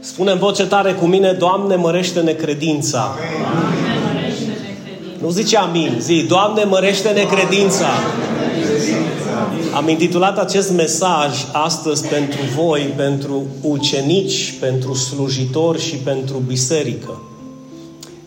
[0.00, 3.14] Spune în voce tare cu mine, Doamne, mărește-ne credința.
[5.20, 7.86] Nu zice amin, zi, Doamne, mărește-ne credința.
[9.74, 17.20] Am intitulat acest mesaj astăzi pentru voi, pentru ucenici, pentru slujitori și pentru biserică.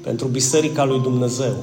[0.04, 1.56] Pentru biserica lui Dumnezeu.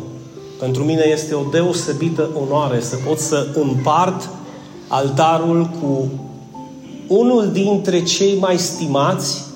[0.59, 4.29] Pentru mine este o deosebită onoare să pot să împart
[4.89, 6.11] altarul cu
[7.07, 9.47] unul dintre cei mai stimați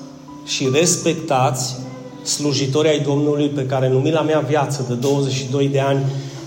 [0.45, 1.75] și respectați
[2.23, 6.05] slujitori ai Domnului pe care în umila mea viață de 22 de ani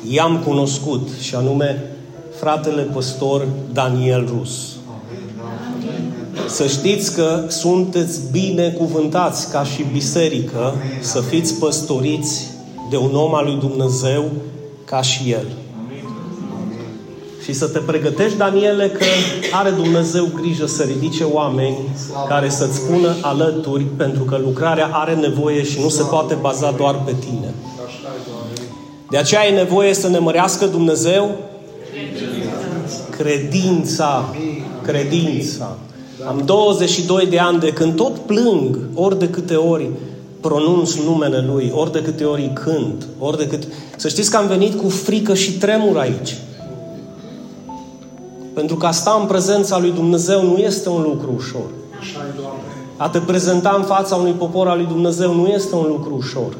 [0.08, 1.82] i-am cunoscut și anume
[2.38, 4.76] fratele păstor Daniel Rus.
[6.48, 12.50] Să știți că sunteți binecuvântați ca și biserică să fiți păstoriți
[12.90, 14.24] de un om al lui Dumnezeu
[14.84, 15.46] ca și el.
[17.46, 19.04] Și să te pregătești, Daniele, că
[19.52, 21.76] are Dumnezeu grijă să ridice oameni
[22.28, 27.02] care să-ți pună alături, pentru că lucrarea are nevoie și nu se poate baza doar
[27.04, 27.54] pe tine.
[29.10, 31.30] De aceea e nevoie să ne mărească Dumnezeu
[33.10, 34.34] credința.
[34.82, 35.76] Credința.
[36.28, 39.88] Am 22 de ani de când tot plâng, ori de câte ori
[40.40, 43.62] pronunț numele Lui, ori de câte ori cânt, ori de cât...
[43.96, 46.36] Să știți că am venit cu frică și tremur aici.
[48.56, 51.70] Pentru că a sta în prezența lui Dumnezeu nu este un lucru ușor.
[52.96, 56.56] A te prezenta în fața unui popor al lui Dumnezeu nu este un lucru ușor.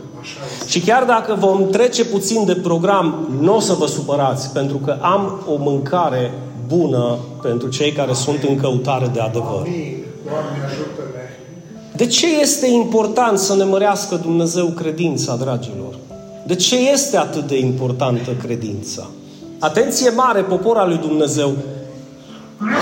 [0.67, 4.97] Și chiar dacă vom trece puțin de program, nu o să vă supărați, pentru că
[5.01, 6.33] am o mâncare
[6.67, 9.69] bună pentru cei care sunt în căutare de adevăr.
[11.97, 15.95] De ce este important să ne mărească Dumnezeu credința, dragilor?
[16.47, 19.07] De ce este atât de importantă credința?
[19.59, 21.53] Atenție mare, popor al lui Dumnezeu.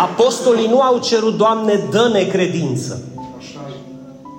[0.00, 3.02] Apostolii nu au cerut, Doamne, dă-ne credință.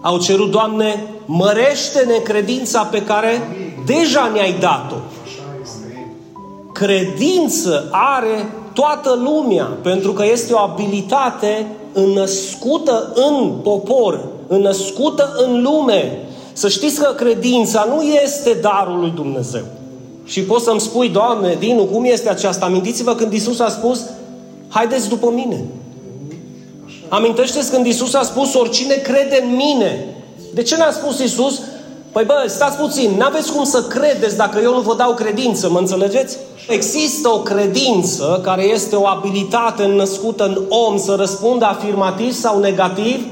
[0.02, 3.42] Au cerut, Doamne, mărește-ne credința pe care
[3.86, 4.96] deja ne-ai dat-o.
[6.74, 16.20] Credință are toată lumea, pentru că este o abilitate înnăscută în popor, înnăscută în lume.
[16.54, 19.64] Să știți că credința nu este darul lui Dumnezeu.
[20.26, 22.66] Și poți să-mi spui, Doamne, Dinu, cum este aceasta?
[22.66, 24.06] Amintiți-vă când Isus a spus,
[24.70, 25.64] haideți după mine.
[27.10, 30.06] Amintește-ți când Isus a spus, oricine crede în mine.
[30.54, 31.62] De ce n-a spus Isus?
[32.12, 35.80] Păi bă, stați puțin, n-aveți cum să credeți dacă eu nu vă dau credință, mă
[35.80, 36.38] înțelegeți?
[36.68, 43.26] Există o credință care este o abilitate născută în om să răspundă afirmativ sau negativ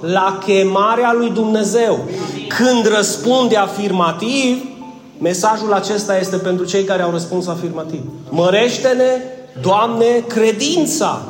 [0.00, 1.98] la chemarea lui Dumnezeu.
[2.48, 4.64] Când răspunde afirmativ,
[5.18, 8.00] mesajul acesta este pentru cei care au răspuns afirmativ.
[8.28, 9.22] Mărește-ne,
[9.60, 11.22] Doamne, credința.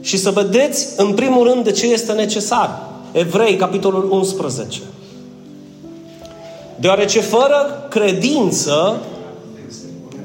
[0.00, 2.82] Și să vedeți, în primul rând, de ce este necesar.
[3.12, 4.80] Evrei, capitolul 11.
[6.76, 9.00] Deoarece fără credință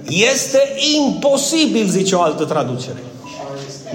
[0.07, 0.59] este
[0.97, 3.03] imposibil, zice o altă traducere.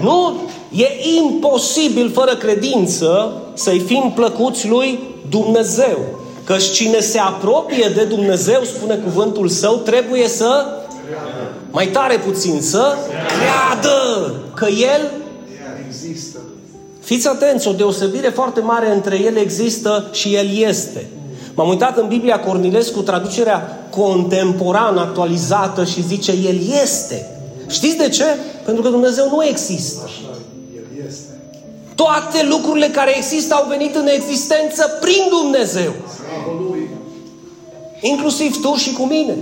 [0.01, 0.33] Nu,
[0.75, 0.85] e
[1.17, 4.99] imposibil fără credință să-i fim plăcuți lui
[5.29, 5.97] Dumnezeu.
[6.43, 10.65] Căci cine se apropie de Dumnezeu, spune cuvântul său, trebuie să,
[11.77, 15.11] mai tare puțin, să creadă că El
[15.87, 16.37] există.
[17.01, 21.09] Fiți atenți, o deosebire foarte mare între El există și El este.
[21.53, 27.29] M-am uitat în Biblia Cornilescu, traducerea contemporană, actualizată și zice, El este.
[27.67, 28.25] Știți de ce?
[28.65, 30.01] Pentru că Dumnezeu nu există.
[30.05, 30.37] Așa,
[30.75, 31.39] El este.
[31.95, 35.93] Toate lucrurile care există au venit în existență prin Dumnezeu.
[38.01, 39.35] Inclusiv tu și cu mine.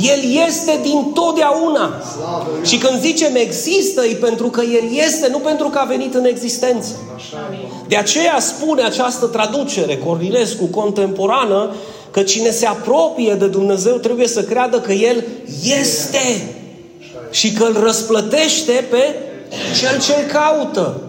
[0.00, 2.02] El este din totdeauna.
[2.64, 6.24] Și când zicem există, e pentru că El este, nu pentru că a venit în
[6.24, 6.94] existență.
[7.88, 11.74] De aceea spune această traducere, Cornilescu, contemporană,
[12.10, 15.24] că cine se apropie de Dumnezeu trebuie să creadă că El
[15.62, 16.54] este
[17.30, 19.14] și că îl răsplătește pe
[19.80, 21.00] cel ce îl caută.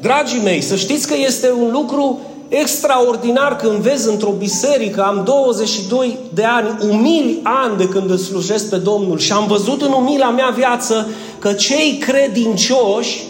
[0.00, 2.20] Dragii mei, să știți că este un lucru
[2.60, 8.68] extraordinar când vezi într-o biserică, am 22 de ani, umili ani de când îl slujesc
[8.68, 11.08] pe Domnul și am văzut în umila mea viață
[11.38, 13.22] că cei credincioși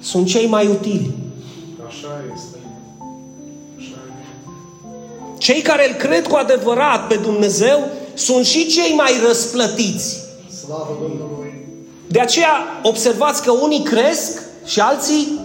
[0.00, 1.10] sunt cei mai utili.
[1.86, 2.56] Așa este.
[5.38, 10.16] Cei care îl cred cu adevărat pe Dumnezeu sunt și cei mai răsplătiți.
[10.64, 11.66] Slavă Domnului!
[12.06, 15.38] De aceea observați că unii cresc și alții,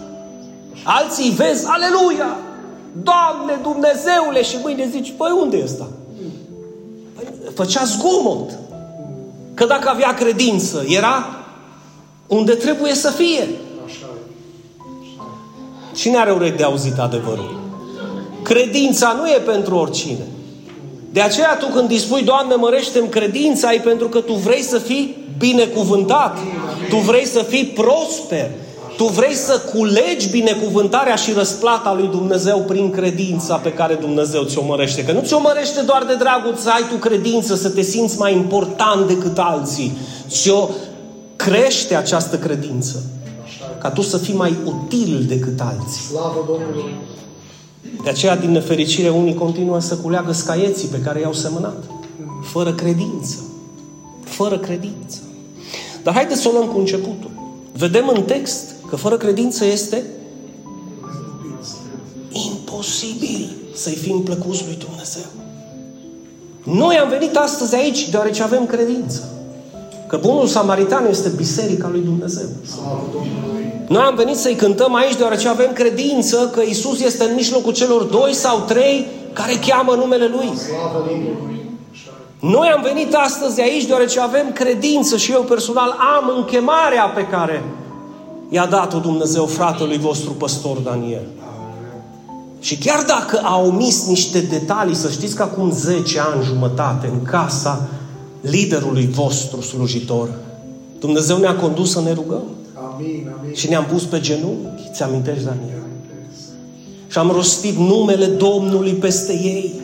[0.84, 2.38] alții vezi, aleluia!
[3.02, 4.44] Doamne Dumnezeule!
[4.44, 5.88] Și mâine zici, păi unde e ăsta?
[7.16, 7.26] Păi,
[7.56, 8.50] făcea zgomot.
[9.54, 11.26] Că dacă avea credință, era
[12.28, 13.48] unde trebuie să fie.
[15.96, 17.60] Cine are urechi de auzit adevărul?
[18.44, 20.28] Credința nu e pentru oricine.
[21.12, 24.78] De aceea tu când îi spui, Doamne, mărește-mi credința, e pentru că tu vrei să
[24.78, 26.38] fii binecuvântat.
[26.90, 28.52] Tu vrei să fii prosper.
[28.98, 34.64] Tu vrei să culegi binecuvântarea și răsplata lui Dumnezeu prin credința pe care Dumnezeu ți-o
[34.64, 35.04] mărește.
[35.04, 38.34] Că nu ți-o mărește doar de dragul să ai tu credință, să te simți mai
[38.34, 39.98] important decât alții.
[40.28, 40.70] Ți-o
[41.36, 43.04] crește această credință.
[43.80, 46.02] Ca tu să fii mai util decât alții.
[46.02, 46.94] Slavă Domnului!
[48.04, 51.84] De aceea, din nefericire, unii continuă să culeagă scaieții pe care i-au semănat.
[52.52, 53.36] Fără credință.
[54.24, 55.18] Fără credință.
[56.04, 57.32] Dar haideți să o luăm cu începutul.
[57.78, 60.04] Vedem în text că fără credință este
[62.32, 65.24] imposibil să-i fim plăcuți lui Dumnezeu.
[66.64, 69.30] Noi am venit astăzi aici deoarece avem credință.
[70.08, 72.46] Că bunul samaritan este biserica lui Dumnezeu.
[73.88, 78.04] Noi am venit să-i cântăm aici deoarece avem credință că Isus este în mijlocul celor
[78.04, 80.52] doi sau trei care cheamă numele Lui.
[82.40, 87.64] Noi am venit astăzi aici deoarece avem credință și eu personal am închemarea pe care
[88.54, 91.28] i-a dat-o Dumnezeu fratelui vostru păstor Daniel.
[92.60, 97.24] Și chiar dacă a omis niște detalii, să știți că acum 10 ani jumătate în
[97.24, 97.90] casa
[98.42, 100.30] liderului vostru slujitor,
[101.00, 102.44] Dumnezeu ne-a condus să ne rugăm.
[102.74, 103.54] Amin, amin.
[103.54, 104.92] Și ne-am pus pe genunchi.
[104.94, 105.82] Ți amintești, Daniel?
[107.08, 109.82] Și am rostit numele Domnului peste ei.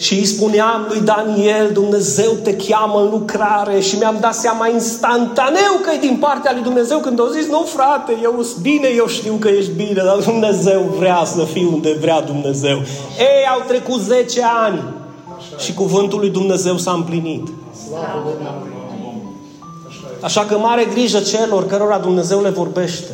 [0.00, 5.72] Și îi spuneam lui Daniel, Dumnezeu te cheamă în lucrare și mi-am dat seama instantaneu
[5.82, 9.06] că e din partea lui Dumnezeu când au zis, nu frate, eu sunt bine, eu
[9.06, 12.76] știu că ești bine, dar Dumnezeu vrea să fiu unde vrea Dumnezeu.
[13.18, 14.82] Ei, au trecut 10 ani
[15.58, 17.48] și cuvântul lui Dumnezeu s-a împlinit.
[20.20, 23.12] Așa că mare grijă celor cărora Dumnezeu le vorbește.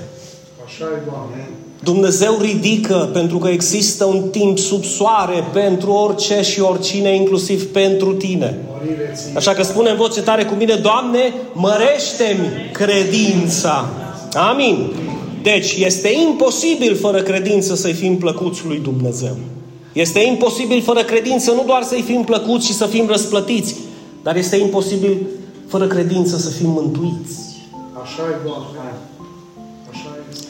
[0.65, 1.56] Așa e, Doamne.
[1.91, 8.13] Dumnezeu ridică pentru că există un timp sub soare pentru orice și oricine, inclusiv pentru
[8.13, 8.59] tine.
[9.35, 13.89] Așa că spune în voce tare cu mine, Doamne, mărește-mi credința.
[14.33, 14.93] Amin.
[15.43, 19.37] Deci, este imposibil fără credință să-i fim plăcuți lui Dumnezeu.
[19.93, 23.77] Este imposibil fără credință nu doar să-i fim plăcuți și să fim răsplătiți,
[24.23, 25.17] dar este imposibil
[25.69, 27.35] fără credință să fim mântuiți.
[28.03, 28.77] Așa e, Doamne.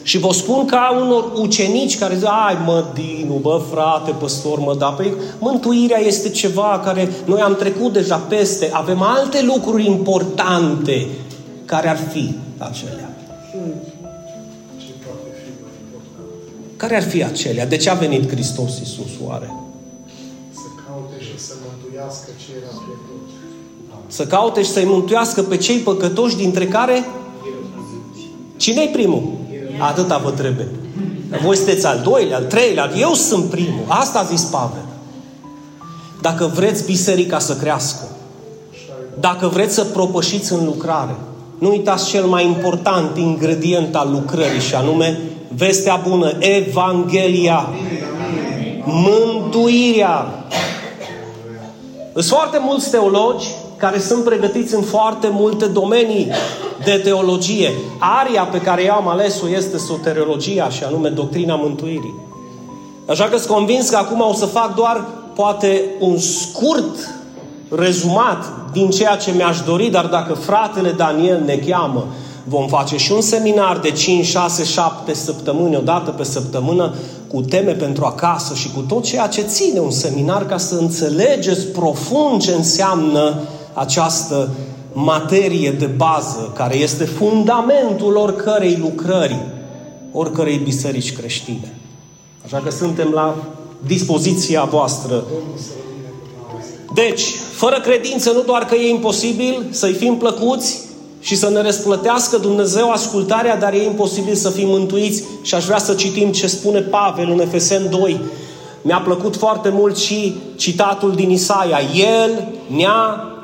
[0.07, 4.75] Și vă spun ca unor ucenici care zic, ai mă, Dinu, bă, frate, păstor, mă,
[4.75, 11.07] da, păi mântuirea este ceva care noi am trecut deja peste, avem alte lucruri importante
[11.65, 13.09] care ar fi acelea.
[16.75, 17.67] Care ar fi acelea?
[17.67, 19.53] De ce a venit Hristos Iisus oare?
[20.53, 23.29] Să caute și să mântuiască cei pierdut.
[24.07, 27.05] Să caute și să-i mântuiască pe cei păcătoși dintre care
[28.57, 29.45] Cine-i primul?
[29.79, 30.67] Atâta vă trebuie.
[31.43, 33.83] Voi sunteți al doilea, al treilea, eu sunt primul.
[33.87, 34.85] Asta a zis Pavel.
[36.21, 38.03] Dacă vreți biserica să crească,
[39.19, 41.15] dacă vreți să propășiți în lucrare,
[41.59, 45.19] nu uitați cel mai important ingredient al lucrării și anume
[45.55, 47.69] vestea bună, Evanghelia,
[48.83, 50.27] mântuirea.
[52.13, 53.47] Sunt foarte mulți teologi
[53.77, 56.31] care sunt pregătiți în foarte multe domenii
[56.83, 57.71] de teologie.
[57.99, 62.15] Aria pe care eu am ales-o este soteriologia și anume doctrina mântuirii.
[63.05, 67.15] Așa că sunt convins că acum o să fac doar poate un scurt
[67.69, 72.05] rezumat din ceea ce mi-aș dori, dar dacă fratele Daniel ne cheamă,
[72.43, 76.93] vom face și un seminar de 5, 6, 7 săptămâni, o dată pe săptămână,
[77.27, 81.65] cu teme pentru acasă și cu tot ceea ce ține un seminar ca să înțelegeți
[81.65, 83.39] profund ce înseamnă
[83.77, 84.49] această
[84.93, 89.39] materie de bază, care este fundamentul oricărei lucrări,
[90.11, 91.73] oricărei biserici creștine.
[92.45, 93.35] Așa că suntem la
[93.85, 95.23] dispoziția voastră.
[96.93, 100.79] Deci, fără credință nu doar că e imposibil să-i fim plăcuți
[101.19, 105.23] și să ne răsplătească Dumnezeu ascultarea, dar e imposibil să fim mântuiți.
[105.41, 108.21] Și aș vrea să citim ce spune Pavel în Efesen 2.
[108.81, 111.79] Mi-a plăcut foarte mult și citatul din Isaia.
[111.95, 113.36] El ne-a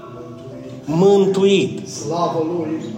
[0.85, 1.89] mântuit.
[1.89, 2.91] Slavă Lui!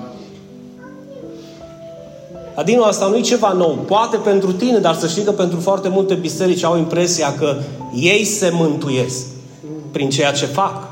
[2.55, 3.77] Adinul asta nu e ceva nou.
[3.87, 7.55] Poate pentru tine, dar să știi că pentru foarte multe biserici au impresia că
[7.93, 9.25] ei se mântuiesc
[9.91, 10.87] prin ceea ce fac.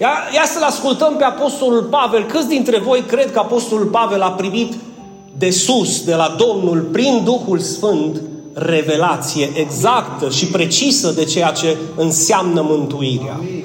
[0.00, 2.24] Ia, ia să-l ascultăm pe Apostolul Pavel.
[2.24, 4.74] Câți dintre voi cred că Apostolul Pavel a primit
[5.38, 8.20] de sus, de la Domnul, prin Duhul Sfânt,
[8.52, 13.36] revelație exactă și precisă de ceea ce înseamnă mântuirea.
[13.38, 13.64] Amin.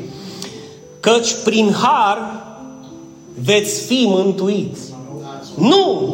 [1.04, 2.46] Căci prin har
[3.44, 4.94] veți fi mântuiți.
[5.58, 6.10] Nu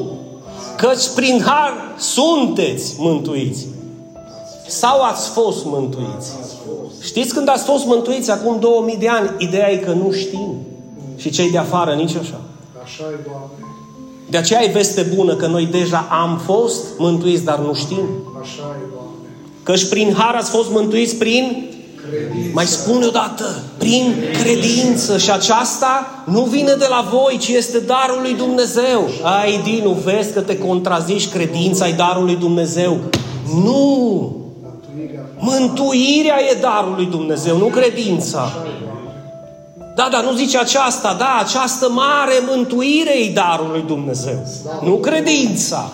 [0.77, 3.67] Căci prin har sunteți mântuiți.
[4.67, 6.31] Sau ați fost mântuiți.
[7.01, 9.29] Știți când ați fost mântuiți acum 2000 de ani?
[9.37, 10.55] Ideea e că nu știm.
[11.15, 12.41] Și cei de afară nici așa.
[12.83, 13.65] Așa e, Doamne.
[14.29, 18.05] De aceea e veste bună că noi deja am fost mântuiți, dar nu știm.
[18.41, 19.29] Așa e, Doamne.
[19.63, 21.69] Căci prin har ați fost mântuiți prin
[22.07, 22.49] Credință.
[22.53, 25.17] Mai spune odată, prin credință.
[25.17, 29.09] Și aceasta nu vine de la voi, ci este darul lui Dumnezeu.
[29.23, 32.97] Ai, Dinu, vezi că te contrazici credința, ai darul lui Dumnezeu.
[33.63, 34.35] Nu!
[34.61, 35.25] Mântuirea.
[35.39, 38.39] Mântuirea e darul lui Dumnezeu, nu credința.
[38.39, 39.93] Așa e, Doamne.
[39.95, 44.47] Da, dar nu zice aceasta, da, această mare mântuire e darul lui Dumnezeu,
[44.83, 45.89] nu credința.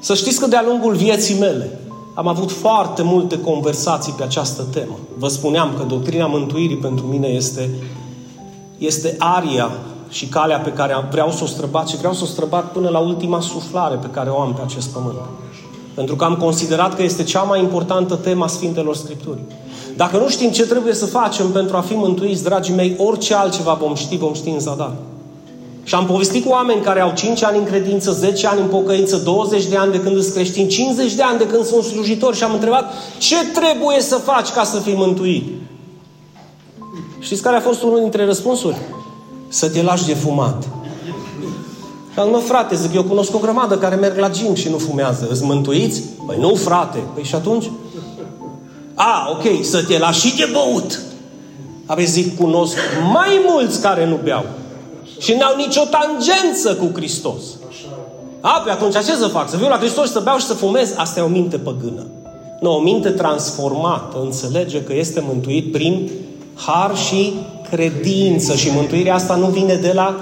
[0.00, 1.78] Să știți că de-a lungul vieții mele
[2.18, 4.98] am avut foarte multe conversații pe această temă.
[5.18, 7.70] Vă spuneam că doctrina mântuirii pentru mine este,
[8.78, 9.70] este aria
[10.08, 12.98] și calea pe care vreau să o străbat și vreau să o străbat până la
[12.98, 15.16] ultima suflare pe care o am pe acest pământ.
[15.94, 19.46] Pentru că am considerat că este cea mai importantă temă a Sfintelor Scripturii.
[19.96, 23.72] Dacă nu știm ce trebuie să facem pentru a fi mântuiți, dragii mei, orice altceva
[23.74, 24.92] vom ști, vom ști în zadar.
[25.86, 29.16] Și am povestit cu oameni care au 5 ani în credință, 10 ani în pocăință,
[29.16, 32.44] 20 de ani de când sunt creștini, 50 de ani de când sunt slujitori și
[32.44, 35.44] am întrebat ce trebuie să faci ca să fii mântuit.
[37.18, 38.76] Știți care a fost unul dintre răspunsuri?
[39.48, 40.68] Să te lași de fumat.
[42.12, 44.78] Și am mă, frate, zic, eu cunosc o grămadă care merg la gym și nu
[44.78, 45.28] fumează.
[45.30, 46.02] Îți mântuiți?
[46.26, 46.98] Păi nu, frate.
[47.14, 47.70] Păi și atunci?
[48.94, 51.00] A, ok, să te lași și de băut.
[51.86, 52.76] Aveți zic, cunosc
[53.12, 54.44] mai mulți care nu beau.
[55.18, 57.42] Și n-au nicio tangență cu Hristos.
[58.40, 59.48] A, pe atunci ce să fac?
[59.48, 60.94] Să viu la Hristos, să beau și să fumez?
[60.96, 62.06] Asta e o minte păgână.
[62.60, 66.10] Nu, o minte transformată înțelege că este mântuit prin
[66.54, 67.32] har și
[67.70, 68.54] credință.
[68.54, 70.16] Și mântuirea asta nu vine de la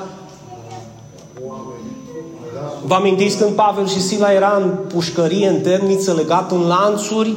[2.87, 7.35] Vă amintiți când Pavel și Sila era în pușcărie, în temniță, legat în lanțuri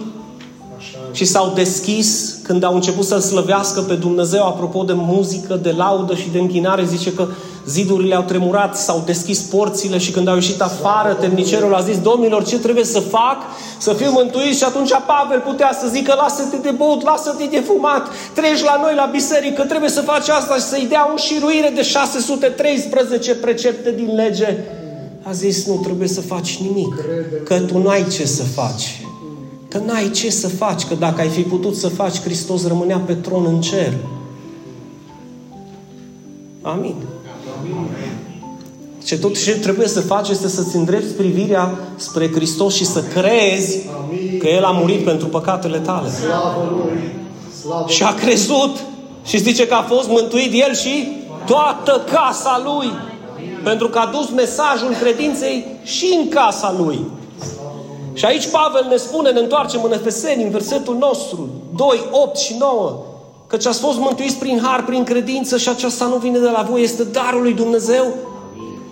[1.12, 6.16] și s-au deschis când au început să-L slăvească pe Dumnezeu, apropo de muzică, de laudă
[6.16, 7.28] și de închinare, zice că
[7.68, 12.44] zidurile au tremurat, s-au deschis porțile și când au ieșit afară, temnicerul a zis, domnilor,
[12.44, 13.38] ce trebuie să fac?
[13.78, 18.08] Să fiu mântuit și atunci Pavel putea să zică, lasă-te de băut, lasă-te de fumat,
[18.34, 21.82] treci la noi la biserică, trebuie să faci asta și să-i dea un șiruire de
[21.82, 24.58] 613 precepte din lege.
[25.24, 26.96] A zis, nu trebuie să faci nimic,
[27.44, 29.02] că tu n-ai ce să faci.
[29.70, 33.14] Că n-ai ce să faci, că dacă ai fi putut să faci, Hristos rămânea pe
[33.14, 33.94] tron în cer.
[36.62, 36.96] Amin.
[39.08, 43.80] Ce tot ce trebuie să faci este să-ți îndrepti privirea spre Hristos și să crezi
[44.40, 46.10] că El a murit pentru păcatele tale.
[46.10, 47.14] Slavă Lui!
[47.62, 48.78] Slavă Și a crezut
[49.26, 51.08] și zice că a fost mântuit El și
[51.46, 52.92] toată casa Lui.
[53.64, 57.00] Pentru că a dus mesajul credinței și în casa Lui.
[58.14, 62.56] Și aici Pavel ne spune, ne întoarcem în Efeseni, în versetul nostru, 2, 8 și
[62.60, 62.98] 9,
[63.48, 66.82] căci ați fost mântuiți prin har, prin credință și aceasta nu vine de la voi,
[66.82, 68.14] este darul lui Dumnezeu.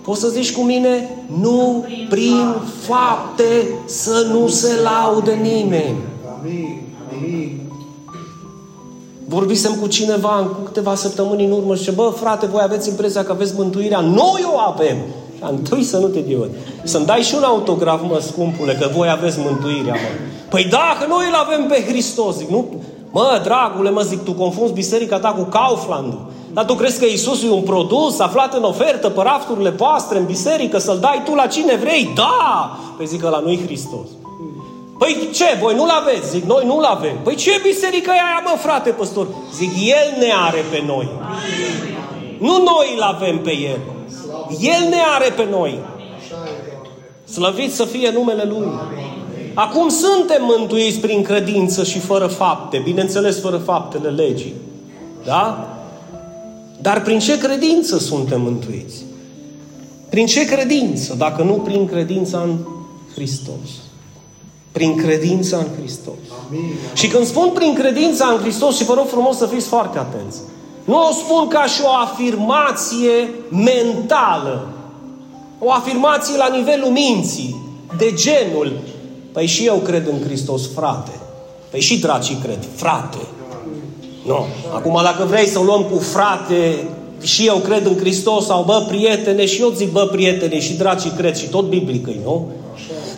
[0.06, 1.08] Poți să zici cu mine,
[1.40, 5.96] nu prin fapte să nu se laude nimeni.
[6.38, 6.82] Amin!
[7.12, 7.60] Amin!
[9.28, 13.24] Vorbisem cu cineva în câteva săptămâni în urmă și zice, bă, frate, voi aveți impresia
[13.24, 14.96] că aveți mântuirea, noi o avem.
[15.36, 16.50] Și întâi să nu te diod.
[16.82, 20.08] Să-mi dai și un autograf, mă, scumpule, că voi aveți mântuirea, mă.
[20.48, 22.36] Păi da, că noi îl avem pe Hristos.
[22.36, 22.68] Zic, nu,
[23.10, 26.14] mă, dragule, mă zic, tu confunzi biserica ta cu kaufland
[26.56, 30.24] Dar tu crezi că Isus e un produs aflat în ofertă pe rafturile voastre în
[30.24, 32.10] biserică să-l dai tu la cine vrei?
[32.14, 32.78] Da!
[32.96, 34.06] Păi zic că la noi Hristos.
[34.98, 36.30] Păi ce, voi nu-l aveți?
[36.30, 37.16] Zic, noi nu-l avem.
[37.22, 39.26] Păi ce biserică e aia, mă, frate păstor?
[39.54, 41.08] Zic, El ne are pe noi.
[42.38, 43.78] Nu noi îl avem pe El.
[44.60, 45.78] El ne are pe noi.
[47.24, 48.68] Slăvit să fie numele Lui.
[49.54, 52.80] Acum suntem mântuiți prin credință și fără fapte.
[52.84, 54.54] Bineînțeles, fără faptele legii.
[55.24, 55.75] Da?
[56.80, 59.04] Dar prin ce credință suntem mântuiți?
[60.08, 61.14] Prin ce credință?
[61.18, 62.56] Dacă nu prin credința în
[63.14, 63.68] Hristos.
[64.72, 66.14] Prin credința în Hristos.
[66.48, 66.74] Amin!
[66.94, 70.38] Și când spun prin credința în Hristos, și vă rog frumos să fiți foarte atenți,
[70.84, 74.68] nu o spun ca și o afirmație mentală,
[75.58, 77.56] o afirmație la nivelul minții,
[77.96, 78.80] de genul,
[79.32, 81.20] păi și eu cred în Hristos, frate.
[81.70, 83.18] Păi și dracii cred, frate.
[84.26, 84.46] Nu.
[84.74, 86.84] Acum, dacă vrei să o luăm cu frate,
[87.22, 91.12] și eu cred în Hristos, sau bă, prietene, și eu zic, bă, prietene, și dracii
[91.16, 92.46] cred, și tot biblică nu?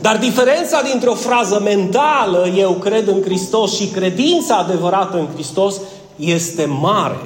[0.00, 5.80] Dar diferența dintre o frază mentală, eu cred în Hristos, și credința adevărată în Hristos,
[6.16, 7.20] este mare.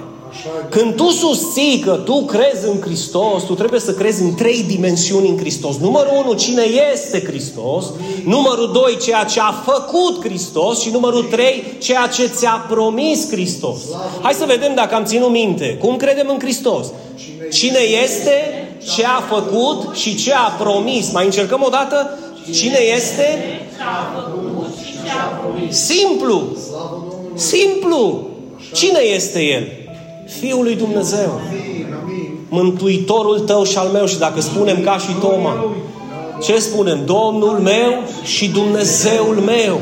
[0.69, 5.29] Când tu susții că tu crezi în Hristos, tu trebuie să crezi în trei dimensiuni
[5.29, 5.77] în Hristos.
[5.77, 6.62] Numărul unu, cine
[6.93, 7.85] este Hristos.
[8.25, 10.81] Numărul doi, ceea ce a făcut Hristos.
[10.81, 13.79] Și numărul trei, ceea ce ți-a promis Hristos.
[14.23, 15.77] Hai să vedem dacă am ținut minte.
[15.81, 16.87] Cum credem în Hristos?
[17.53, 21.12] Cine este, ce a făcut și ce a promis.
[21.12, 22.19] Mai încercăm o dată?
[22.53, 23.39] Cine este?
[25.69, 26.57] Simplu.
[27.35, 28.27] Simplu.
[28.73, 29.82] Cine este El?
[30.41, 31.41] Fiul lui Dumnezeu.
[32.49, 34.07] Mântuitorul tău și al meu.
[34.07, 35.75] Și dacă spunem ca și Toma,
[36.43, 36.99] ce spunem?
[37.05, 39.81] Domnul meu și Dumnezeul meu.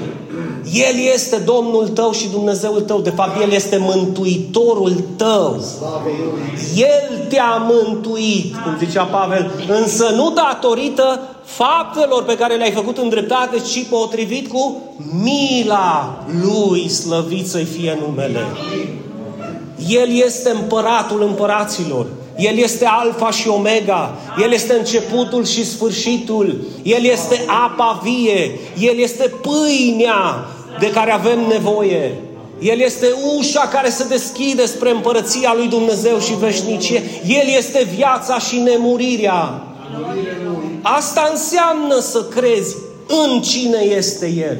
[0.72, 3.00] El este Domnul tău și Dumnezeul tău.
[3.00, 5.64] De fapt, El este Mântuitorul tău.
[6.76, 13.08] El te-a mântuit, cum zicea Pavel, însă nu datorită faptelor pe care le-ai făcut în
[13.08, 14.82] dreptate, ci potrivit cu
[15.22, 18.46] mila Lui, slăvit să-i fie numele.
[19.88, 22.06] El este împăratul împăraților.
[22.36, 24.14] El este alfa și omega.
[24.42, 26.60] El este începutul și sfârșitul.
[26.82, 28.58] El este apa vie.
[28.78, 30.46] El este pâinea
[30.78, 32.14] de care avem nevoie.
[32.60, 33.06] El este
[33.38, 37.02] ușa care se deschide spre împărăția lui Dumnezeu și veșnicie.
[37.26, 39.62] El este viața și nemurirea.
[40.82, 44.58] Asta înseamnă să crezi în cine este El.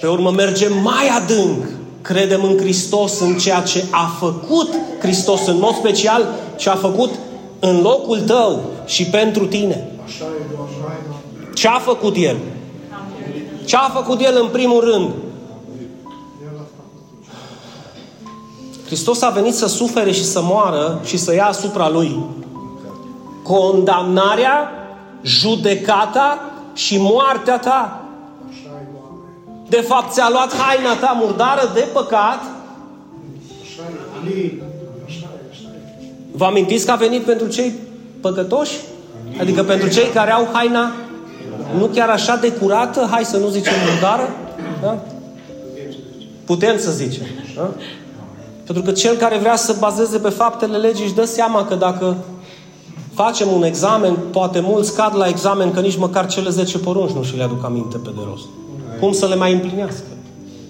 [0.00, 1.64] Pe urmă mergem mai adânc.
[2.02, 4.68] Credem în Hristos, în ceea ce a făcut
[5.00, 7.10] Hristos, în mod special ce a făcut
[7.58, 9.90] în locul tău și pentru tine.
[11.54, 12.36] Ce a făcut El?
[13.64, 15.10] Ce a făcut El în primul rând?
[18.86, 22.18] Hristos a venit să sufere și să moară și să ia asupra Lui
[23.42, 24.70] condamnarea,
[25.22, 26.38] judecata
[26.74, 28.01] și moartea ta.
[29.74, 32.40] De fapt, ți-a luat haina ta murdară de păcat.
[36.30, 37.72] Vă amintiți că a venit pentru cei
[38.20, 38.76] păcătoși?
[39.40, 40.92] Adică pentru cei care au haina
[41.78, 44.28] nu chiar așa de curată, hai să nu zicem murdară?
[44.82, 44.98] Da?
[46.44, 47.26] Putem să zicem.
[47.56, 47.70] Da?
[48.64, 52.16] Pentru că cel care vrea să bazeze pe faptele legii își dă seama că dacă
[53.14, 57.22] facem un examen, poate mulți cad la examen că nici măcar cele 10 porunci nu
[57.22, 58.46] și le aduc aminte pe de rost.
[59.02, 60.02] Cum să le mai împlinească?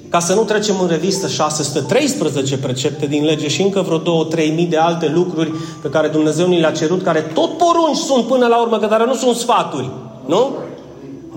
[0.09, 4.67] Ca să nu trecem în revistă 613 precepte din lege și încă vreo 2-3 mii
[4.67, 8.61] de alte lucruri pe care Dumnezeu ni le-a cerut, care tot porunci sunt până la
[8.61, 9.91] urmă, că dar nu sunt sfaturi.
[10.27, 10.51] Nu?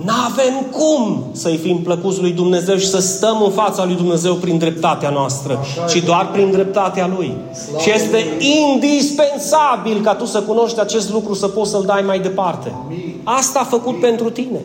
[0.06, 4.58] N-avem cum să-i fim plăcuți lui Dumnezeu și să stăm în fața lui Dumnezeu prin
[4.58, 7.38] dreptatea noastră, ci doar prin dreptatea Lui.
[7.80, 12.76] Și este indispensabil ca tu să cunoști acest lucru, să poți să-l dai mai departe.
[13.24, 14.60] Asta a făcut pentru tine.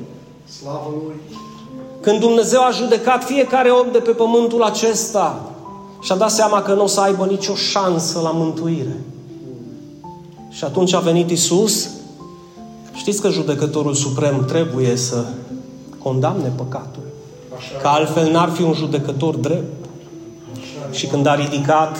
[2.00, 5.50] Când Dumnezeu a judecat fiecare om de pe pământul acesta
[6.00, 9.00] și a dat seama că nu o să aibă nicio șansă la mântuire.
[10.50, 11.88] Și atunci a venit Isus
[13.00, 15.24] Știți că judecătorul suprem trebuie să
[16.02, 17.02] condamne păcatul.
[17.82, 19.84] Că altfel n-ar fi un judecător drept.
[20.90, 21.96] Și când a ridicat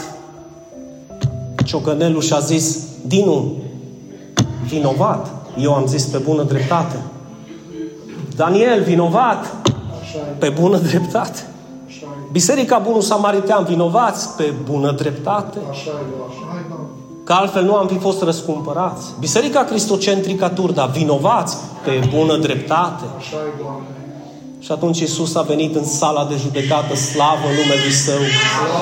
[1.65, 3.53] ciocănelul și a zis, Dinu,
[4.67, 5.35] vinovat.
[5.59, 6.97] Eu am zis pe bună dreptate.
[8.37, 9.70] Daniel, vinovat.
[10.39, 11.45] Pe bună dreptate.
[12.33, 15.59] Biserica Bunul Samaritean, vinovați pe bună dreptate.
[17.25, 19.07] Că altfel nu am fi fost răscumpărați.
[19.19, 23.05] Biserica Cristocentrică Turda, vinovați pe bună dreptate.
[24.59, 28.23] Și atunci Iisus a venit în sala de judecată, slavă numelui Său.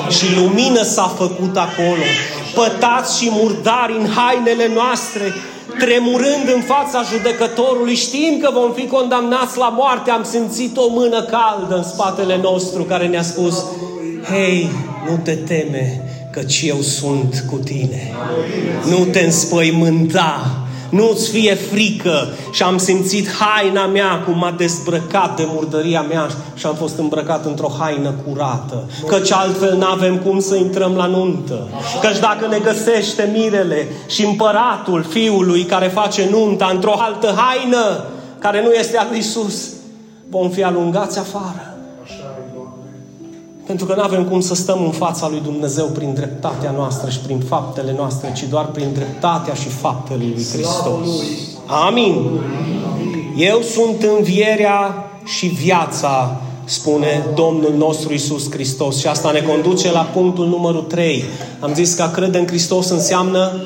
[0.08, 2.06] Și lumină s-a făcut acolo.
[2.54, 5.32] Pătați și murdari în hainele noastre,
[5.78, 11.22] tremurând în fața judecătorului, știind că vom fi condamnați la moarte, am simțit o mână
[11.22, 13.64] caldă în spatele nostru care ne-a spus,
[14.30, 14.70] Hei,
[15.08, 18.12] nu te teme, căci eu sunt cu tine.
[18.88, 25.44] Nu te înspăimânta, nu-ți fie frică și am simțit haina mea cum m-a dezbrăcat de
[25.46, 28.84] murdăria mea și am fost îmbrăcat într-o haină curată.
[29.06, 31.68] Căci altfel n-avem cum să intrăm la nuntă.
[32.00, 38.04] Căci dacă ne găsește mirele și împăratul fiului care face nunta într-o altă haină
[38.38, 39.68] care nu este al lui Iisus,
[40.30, 41.67] vom fi alungați afară.
[43.68, 47.18] Pentru că nu avem cum să stăm în fața lui Dumnezeu prin dreptatea noastră și
[47.18, 51.08] prin faptele noastre, ci doar prin dreptatea și faptele lui Hristos.
[51.66, 52.40] Amin.
[53.36, 58.98] Eu sunt învierea și viața, spune Domnul nostru Isus Hristos.
[58.98, 61.24] Și asta ne conduce la punctul numărul 3.
[61.60, 63.62] Am zis că a crede în Hristos înseamnă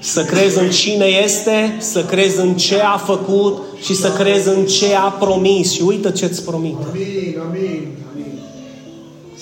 [0.00, 4.66] să crezi în cine este, să crezi în ce a făcut și să crezi în
[4.66, 5.72] ce a promis.
[5.72, 6.84] Și uită ce-ți promite.
[6.90, 8.03] Amin, amin.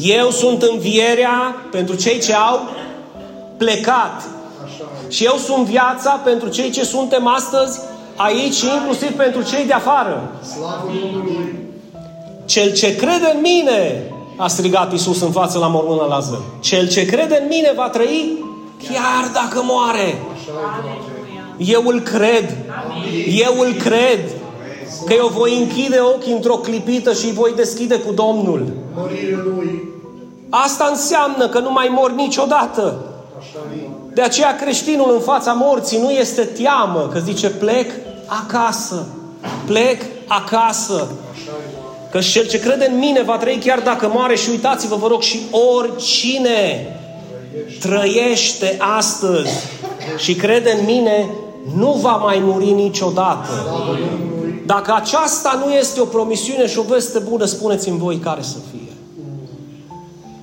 [0.02, 2.60] Eu sunt învierea pentru cei ce au
[3.56, 4.22] plecat.
[4.64, 5.10] Așa e.
[5.10, 7.80] Și eu sunt viața pentru cei ce suntem astăzi
[8.16, 10.30] aici și inclusiv pentru cei de afară.
[10.42, 11.54] Slavă Domnului!
[12.44, 14.02] Cel ce crede în mine,
[14.36, 16.40] a strigat Iisus în față la mormână Lazar.
[16.60, 18.44] Cel ce crede în mine va trăi
[18.82, 20.22] chiar dacă moare.
[20.32, 21.74] Așa e, Doamne!
[21.74, 22.56] Eu îl cred.
[23.26, 24.20] Eu îl cred.
[25.06, 28.72] Că eu voi închide ochii într-o clipită și îi voi deschide cu Domnul.
[28.94, 29.91] Mărire Lui!
[30.54, 32.94] Asta înseamnă că nu mai mor niciodată.
[33.38, 33.88] Așa e.
[34.14, 37.90] De aceea creștinul în fața morții nu este teamă, că zice plec
[38.26, 39.06] acasă.
[39.66, 41.08] Plec acasă.
[41.32, 42.08] Așa e, Doamne!
[42.10, 45.22] Că cel ce crede în mine va trăi chiar dacă moare și uitați-vă, vă rog,
[45.22, 45.40] și
[45.78, 46.86] oricine
[47.80, 49.52] trăiește astăzi
[50.16, 51.28] și crede în mine,
[51.76, 53.52] nu va mai muri niciodată.
[53.52, 54.62] Slavă Domnului!
[54.66, 58.81] Dacă aceasta nu este o promisiune și o veste bună, spuneți-mi voi care să fie.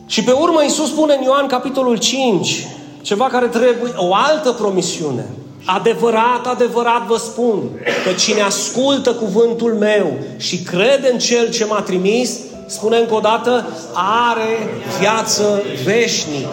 [0.09, 2.67] Și pe urmă Iisus spune în Ioan capitolul 5,
[3.01, 5.25] ceva care trebuie, o altă promisiune.
[5.65, 7.59] Adevărat, adevărat vă spun
[8.03, 13.19] că cine ascultă cuvântul meu și crede în Cel ce m-a trimis, spune încă o
[13.19, 13.67] dată,
[14.25, 14.69] are
[14.99, 16.49] viață veșnică.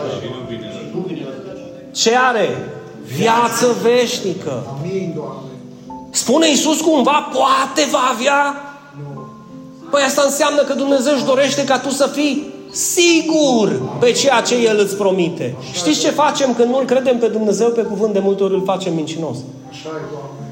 [1.90, 2.68] Ce are?
[3.16, 4.66] Viață veșnică.
[4.78, 5.50] Amin, Doamne!
[6.10, 8.60] Spune Iisus cumva, poate va avea?
[9.90, 14.54] Păi asta înseamnă că Dumnezeu își dorește ca tu să fii sigur pe ceea ce
[14.56, 15.56] El îți promite.
[15.72, 18.12] Știți ce facem când nu-L credem pe Dumnezeu pe cuvânt?
[18.12, 19.36] De multe ori îl facem mincinos.
[19.70, 20.46] Așa e, Doamne!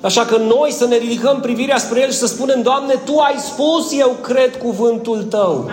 [0.00, 3.34] Așa că noi să ne ridicăm privirea spre El și să spunem, Doamne, Tu ai
[3.38, 5.70] spus, eu cred cuvântul Tău.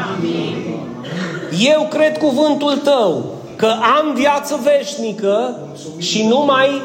[1.60, 3.66] Eu cred cuvântul Tău, că
[3.98, 5.58] am viață veșnică
[5.98, 6.82] și nu mai,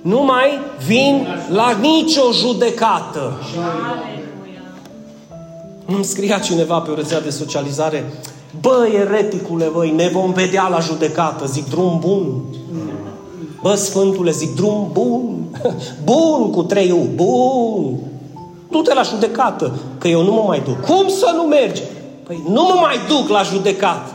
[0.00, 3.32] nu mai vin la nicio judecată.
[5.86, 8.12] Îmi scria cineva pe o rețea de socializare,
[8.60, 11.46] bă, ereticule, băi, ne vom vedea la judecată.
[11.46, 12.42] Zic, drum bun.
[13.62, 15.34] Bă, Sfântule, zic, drum bun.
[16.04, 17.98] Bun cu trei U, bun.
[18.70, 20.80] Du-te la judecată, că eu nu mă mai duc.
[20.80, 21.82] Cum să nu mergi?
[22.26, 24.12] Păi nu mă mai duc la judecată.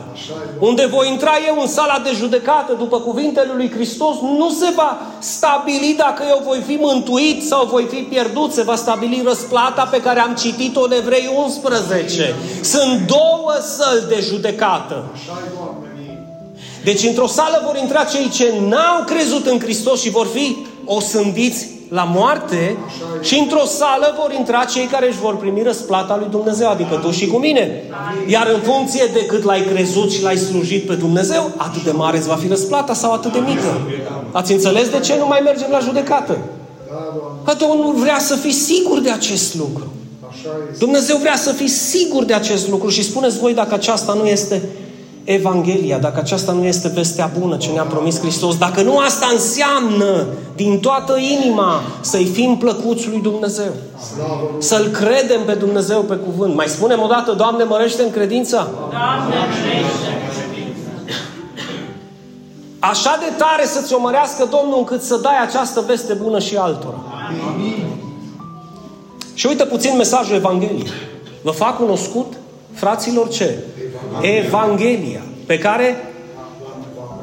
[0.58, 5.00] Unde voi intra eu în sala de judecată, după cuvintele lui Hristos, nu se va
[5.18, 10.00] stabili dacă eu voi fi mântuit sau voi fi pierdut, se va stabili răsplata pe
[10.00, 12.34] care am citit-o în Evrei 11.
[12.62, 15.04] Sunt două săli de judecată.
[15.14, 15.92] Așa e, Doamne!
[16.84, 21.68] Deci într-o sală vor intra cei ce n-au crezut în Hristos și vor fi osândiți
[21.98, 22.76] la moarte
[23.20, 27.10] și într-o sală vor intra cei care își vor primi răsplata lui Dumnezeu, adică tu
[27.10, 27.82] și cu mine.
[28.26, 32.16] Iar în funcție de cât l-ai crezut și l-ai slujit pe Dumnezeu, atât de mare
[32.16, 33.80] îți va fi răsplata sau atât de mică.
[34.30, 36.38] Ați înțeles de ce nu mai mergem la judecată?
[36.88, 37.40] Da, Doamne!
[37.44, 39.92] Că Domnul vrea să fii sigur de acest lucru.
[40.28, 40.84] Așa este!
[40.84, 44.62] Dumnezeu vrea să fii sigur de acest lucru și spuneți voi dacă aceasta nu este
[45.24, 50.26] Evanghelia, dacă aceasta nu este vestea bună ce ne-a promis Hristos, dacă nu asta înseamnă
[50.56, 53.72] din toată inima să-i fim plăcuți lui Dumnezeu,
[54.14, 54.62] Slavă Lui!
[54.62, 56.54] să-L credem pe Dumnezeu pe cuvânt.
[56.54, 58.68] Mai spunem o dată, Doamne, mărește în credința?
[58.90, 60.12] Doamne, crește!
[62.78, 66.96] Așa de tare să-ți o mărească Domnul încât să dai această veste bună și altora.
[69.34, 70.86] Și uite puțin mesajul Evangheliei.
[71.42, 72.32] Vă fac cunoscut,
[72.72, 73.58] fraților, ce?
[74.20, 75.20] Evanghelia.
[75.46, 75.86] Pe care,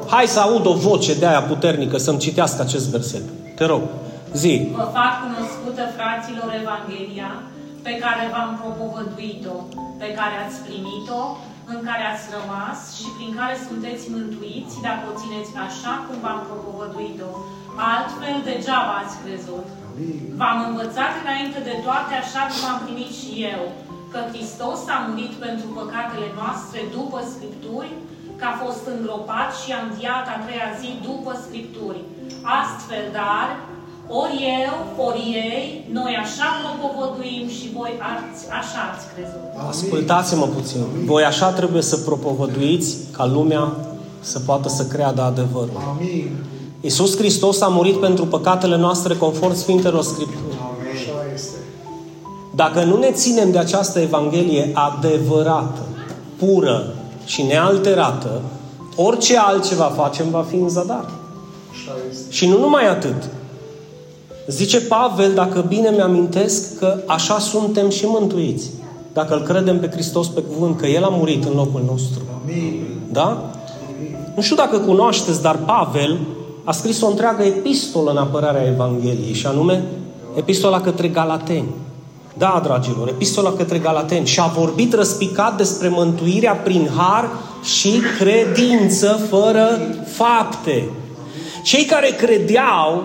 [0.08, 3.22] hai să aud o voce de aia puternică să-mi citească acest verset.
[3.56, 3.82] Te rog,
[4.32, 4.68] zi.
[4.82, 7.30] Vă fac cunoscută, fraților, Evanghelia
[7.86, 9.56] pe care v-am propovăduit-o,
[10.02, 11.22] pe care ați primit-o,
[11.72, 16.40] în care ați rămas și prin care sunteți mântuiți dacă o țineți așa cum v-am
[16.48, 17.30] propovăduit-o.
[17.94, 19.66] Altfel, degeaba ați crezut.
[20.40, 23.62] V-am învățat înainte de toate așa cum am primit și eu,
[24.12, 27.90] că Hristos a murit pentru păcatele noastre după Scripturi,
[28.38, 32.00] că a fost îngropat și a înviat a treia zi după Scripturi.
[32.60, 33.48] Astfel, dar,
[34.22, 35.64] ori eu, ori ei,
[35.98, 36.48] noi așa
[36.80, 39.44] propovăduim și voi ați, așa ați crezut.
[39.72, 40.82] Ascultați-mă puțin.
[41.12, 43.64] Voi așa trebuie să propovăduiți ca lumea
[44.20, 45.80] să poată să creadă adevărul.
[45.90, 46.30] Amin!
[46.80, 50.49] Iisus Hristos a murit pentru păcatele noastre conform Sfintelor Scripturi.
[52.60, 52.80] Așa este!
[52.80, 55.80] Dacă nu ne ținem de această Evanghelie adevărată,
[56.36, 56.94] pură
[57.24, 58.40] și nealterată,
[58.96, 61.10] orice altceva facem va fi în zadar.
[61.70, 62.32] Așa este!
[62.32, 63.28] Și nu numai atât.
[64.46, 68.70] Zice Pavel, dacă bine mi-amintesc, că așa suntem și mântuiți.
[69.12, 72.20] Dacă îl credem pe Hristos pe cuvânt, că El a murit în locul nostru.
[72.42, 72.82] Amin!
[73.12, 73.50] Da?
[74.34, 76.18] Nu știu dacă cunoașteți, dar Pavel
[76.64, 79.84] a scris o întreagă epistolă în apărarea Evangheliei, și anume
[80.36, 81.74] epistola către Galateni.
[82.40, 84.26] Da, dragilor, epistola către Galateni.
[84.26, 87.28] Și a vorbit răspicat despre mântuirea prin har
[87.62, 90.88] și credință fără fapte.
[91.62, 93.04] Cei care credeau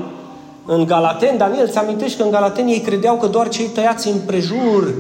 [0.66, 4.18] în Galateni, Daniel, ți amintești că în Galateni ei credeau că doar cei tăiați în
[4.26, 4.94] prejur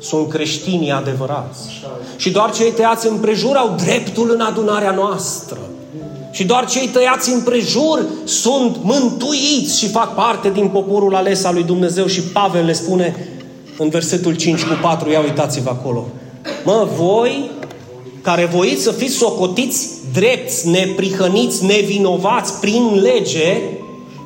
[0.00, 1.60] sunt creștinii adevărați.
[2.16, 5.58] Și doar cei tăiați în prejur au dreptul în adunarea noastră.
[6.30, 11.54] Și doar cei tăiați în prejur sunt mântuiți și fac parte din poporul ales al
[11.54, 12.06] lui Dumnezeu.
[12.06, 13.14] Și Pavel le spune
[13.80, 16.06] în versetul 5 cu 4, ia uitați-vă acolo.
[16.64, 17.50] Mă, voi
[18.22, 23.60] care voiți să fiți socotiți drepți, neprihăniți, nevinovați prin lege,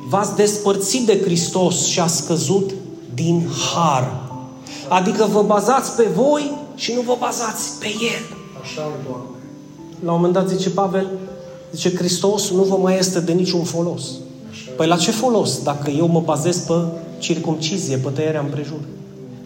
[0.09, 2.71] v-ați despărțit de Hristos și a scăzut
[3.13, 4.23] din har.
[4.87, 8.37] Adică vă bazați pe voi și nu vă bazați pe El.
[8.61, 9.25] Așa e, Doamne.
[10.03, 11.07] La un moment dat zice Pavel,
[11.71, 14.03] zice Hristos nu vă mai este de niciun folos.
[14.77, 16.73] Păi la ce folos dacă eu mă bazez pe
[17.17, 18.79] circumcizie, pe tăierea împrejur?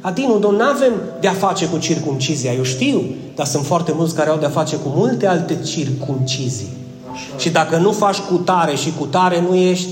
[0.01, 3.03] Adinu, nu avem de-a face cu circumcizia, eu știu,
[3.35, 6.69] dar sunt foarte mulți care au de-a face cu multe alte circumcizii.
[7.11, 9.89] Așa, Și dacă nu faci cu tare și cu tare, nu ești,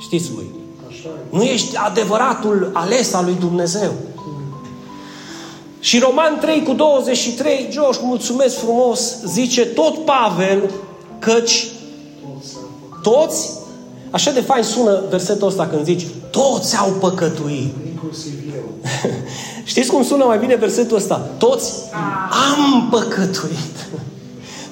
[0.00, 0.44] știți voi,
[0.88, 1.36] așa e.
[1.36, 3.92] nu ești adevăratul ales al lui Dumnezeu.
[5.80, 10.70] Și Roman 3 cu 23, Josh, mulțumesc frumos, zice tot Pavel,
[11.18, 11.68] căci
[12.22, 13.02] Toți au făcut.
[13.02, 13.50] toți,
[14.10, 17.74] așa de fain sună versetul ăsta când zici, toți au păcătuit.
[18.10, 18.90] Inclusiv eu.
[19.70, 21.30] Știți cum sună mai bine versetul ăsta?
[21.38, 21.72] Toți
[22.52, 23.88] am păcătuit.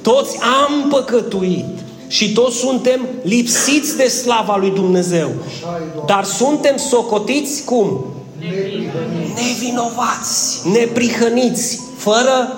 [0.03, 1.65] Toți am păcătuit.
[2.07, 5.29] Și toți suntem lipsiți de slava lui Dumnezeu.
[5.47, 6.03] Așa e, Doamne.
[6.07, 8.05] Dar suntem socotiți cum?
[8.39, 9.33] Neprihăniți.
[9.35, 12.57] Nevinovați, neprihăniți, fără,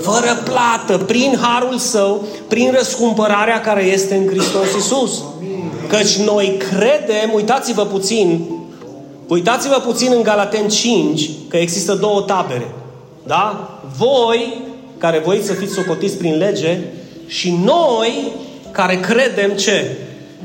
[0.00, 5.22] fără plată, prin harul său, prin răscumpărarea care este în Hristos Iisus.
[5.88, 8.44] Căci noi credem, uitați-vă puțin,
[9.32, 12.74] uitați-vă puțin în Galaten 5, că există două tabere.
[13.26, 13.70] Da?
[13.96, 14.62] Voi,
[14.98, 16.78] care voi să fiți socotiți prin lege,
[17.26, 18.32] și noi,
[18.70, 19.96] care credem ce?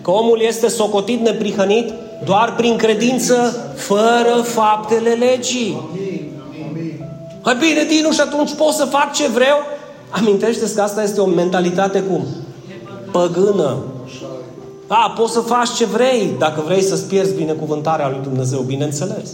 [0.01, 1.93] Că omul este socotit neprihănit
[2.25, 5.77] doar prin credință, fără faptele legii.
[5.89, 6.31] Amin.
[6.69, 7.05] Amin.
[7.41, 9.57] Hai bine, Dinu, și atunci pot să fac ce vreau?
[10.09, 12.25] Amintește-ți că asta este o mentalitate cum?
[13.11, 13.77] Păgână.
[14.87, 15.05] Așa e.
[15.05, 19.29] A, poți să faci ce vrei, dacă vrei să-ți pierzi binecuvântarea lui Dumnezeu, bineînțeles.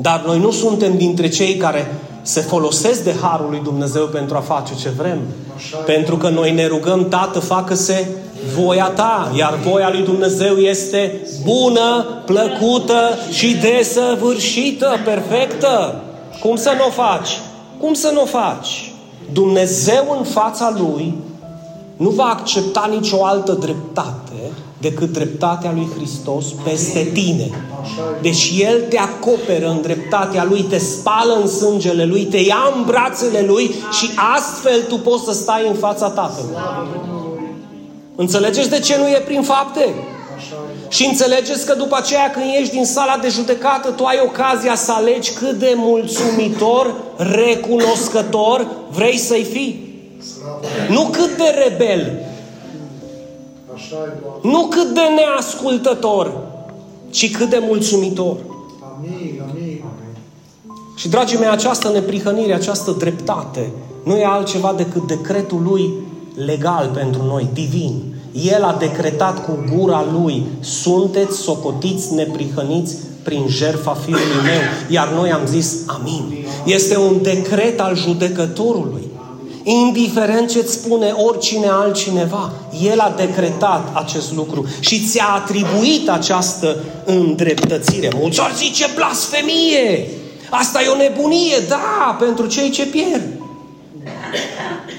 [0.00, 4.40] Dar noi nu suntem dintre cei care se folosesc de Harul lui Dumnezeu pentru a
[4.40, 5.18] face ce vrem.
[5.56, 5.92] Așa e.
[5.92, 8.08] Pentru că noi ne rugăm, Tată, facă-se
[8.54, 16.02] voia Ta, iar voia lui Dumnezeu este bună, plăcută și desăvârșită, perfectă.
[16.40, 17.40] Cum să nu o faci?
[17.80, 18.92] Cum să nu o faci?
[19.32, 21.14] Dumnezeu în fața Lui
[21.96, 24.27] nu va accepta nicio altă dreptate
[24.80, 27.50] decât dreptatea lui Hristos peste tine.
[27.82, 28.20] Așa e.
[28.20, 32.84] Deci El te acoperă în dreptatea Lui, te spală în sângele Lui, te ia în
[32.86, 36.56] brațele Lui și astfel tu poți să stai în fața Tatălui.
[38.16, 39.94] Înțelegeți de ce nu e prin fapte?
[40.36, 40.86] Așa e.
[40.88, 44.92] Și înțelegeți că după aceea când ieși din sala de judecată, tu ai ocazia să
[44.92, 49.86] alegi cât de mulțumitor, recunoscător vrei să-i fii.
[50.20, 50.60] Slavă.
[50.88, 52.36] Nu cât de rebel, Așa e, Doamne.
[54.42, 56.32] Nu cât de neascultător,
[57.10, 58.36] ci cât de mulțumitor.
[58.96, 59.42] Amin.
[59.50, 59.82] Amin.
[60.96, 63.70] Și, dragii mei, această neprihănire, această dreptate,
[64.04, 65.90] nu e altceva decât decretul lui
[66.34, 68.02] legal pentru noi, divin.
[68.32, 75.32] El a decretat cu gura lui, sunteți socotiți neprihăniți prin jertfa Fiului meu, iar noi
[75.32, 76.46] am zis amin.
[76.64, 79.07] Este un decret al judecătorului.
[79.70, 82.52] Indiferent ce-ți spune oricine altcineva,
[82.82, 88.10] El a decretat acest lucru și ți-a atribuit această îndreptățire.
[88.16, 90.08] Mulți ori zice blasfemie.
[90.50, 93.22] Asta e o nebunie, da, pentru cei ce pierd.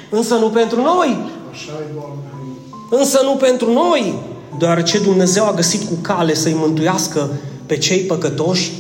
[0.10, 1.18] Însă nu pentru noi.
[1.52, 2.30] Așa e, Doamne.
[2.90, 4.14] Însă nu pentru noi,
[4.60, 7.30] deoarece Dumnezeu a găsit cu cale să-i mântuiască
[7.66, 8.72] pe cei păcătoși.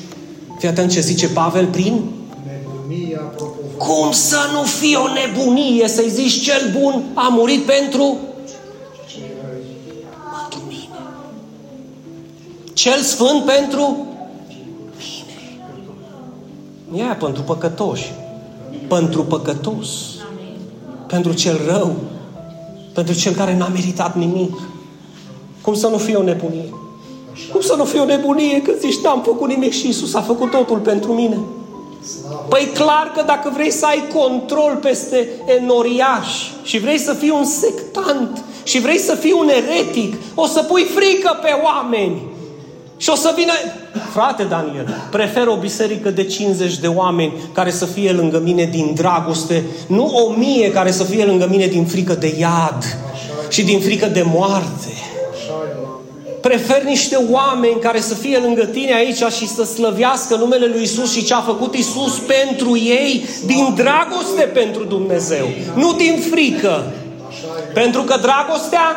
[0.59, 2.01] Fii atent ce zice Pavel prin
[2.45, 3.58] Nebunia propovăduită.
[3.79, 8.17] Cum să nu fie o nebunie să-i zici cel bun a murit pentru
[10.49, 10.99] pentru mine.
[12.73, 14.05] Cel sfânt pentru
[14.97, 15.67] mine.
[16.89, 18.11] Nu e pentru păcătoși.
[18.87, 19.87] Pentru păcătos.
[21.07, 21.95] Pentru cel rău.
[22.93, 24.59] Pentru cel care n-a meritat nimic.
[25.61, 26.73] Cum să nu fie o nebunie?
[27.51, 30.51] Cum să nu fie o nebunie când zici n-am făcut nimic și Isus a făcut
[30.51, 31.37] totul pentru mine?
[32.03, 32.45] Slavă.
[32.49, 37.45] Păi clar că dacă vrei să ai control peste enoriași și vrei să fii un
[37.45, 42.21] sectant și vrei să fii un eretic, o să pui frică pe oameni.
[42.97, 43.51] Și o să vină...
[44.11, 48.93] Frate Daniel, prefer o biserică de 50 de oameni care să fie lângă mine din
[48.93, 52.97] dragoste, nu o mie care să fie lângă mine din frică de iad
[53.49, 55.08] și din frică de moarte.
[56.41, 61.11] Prefer niște oameni care să fie lângă tine aici și să slăvească numele lui Isus
[61.11, 66.83] și ce a făcut Isus pentru ei din dragoste pentru Dumnezeu, nu din frică.
[67.73, 68.95] Pentru că dragostea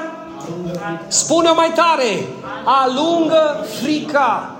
[1.08, 2.26] spune mai tare,
[2.64, 4.56] alungă frica.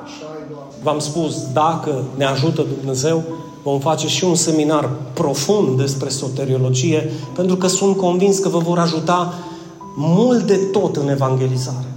[0.82, 3.22] V-am spus, dacă ne ajută Dumnezeu,
[3.62, 8.78] vom face și un seminar profund despre soteriologie, pentru că sunt convins că vă vor
[8.78, 9.34] ajuta
[9.96, 11.91] mult de tot în evangelizare.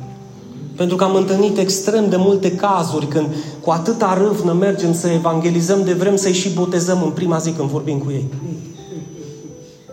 [0.75, 3.27] Pentru că am întâlnit extrem de multe cazuri când
[3.61, 7.69] cu atâta râvnă mergem să evangelizăm de vrem să-i și botezăm în prima zi când
[7.69, 8.25] vorbim cu ei.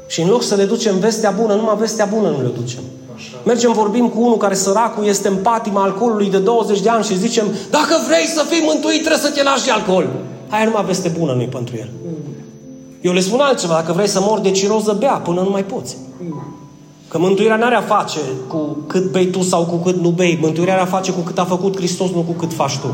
[0.07, 2.83] Și în loc să le ducem vestea bună, numai vestea bună nu le ducem.
[3.45, 7.19] Mergem, vorbim cu unul care săracul este în patima alcoolului de 20 de ani și
[7.19, 10.09] zicem, dacă vrei să fii mântuit, trebuie să te lași de alcool.
[10.49, 11.91] Aia numai veste bună nu-i pentru el.
[13.01, 15.97] Eu le spun altceva, dacă vrei să mor de ciroză, bea până nu mai poți.
[17.13, 20.39] Că mântuirea nu are a face cu cât bei tu sau cu cât nu bei.
[20.41, 22.87] Mântuirea are a face cu cât a făcut Hristos, nu cu cât faci tu.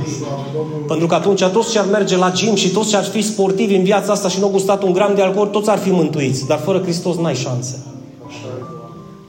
[0.87, 3.75] Pentru că atunci toți ce ar merge la gym și toți ce ar fi sportivi
[3.75, 6.47] în viața asta și nu au gustat un gram de alcool, toți ar fi mântuiți.
[6.47, 7.83] Dar fără Hristos n-ai șanse.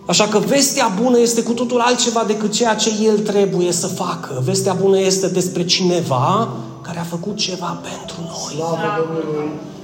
[0.06, 4.41] Așa că vestea bună este cu totul altceva decât ceea ce El trebuie să facă.
[4.45, 6.49] Vestea bună este despre cineva
[6.82, 8.63] care a făcut ceva pentru noi.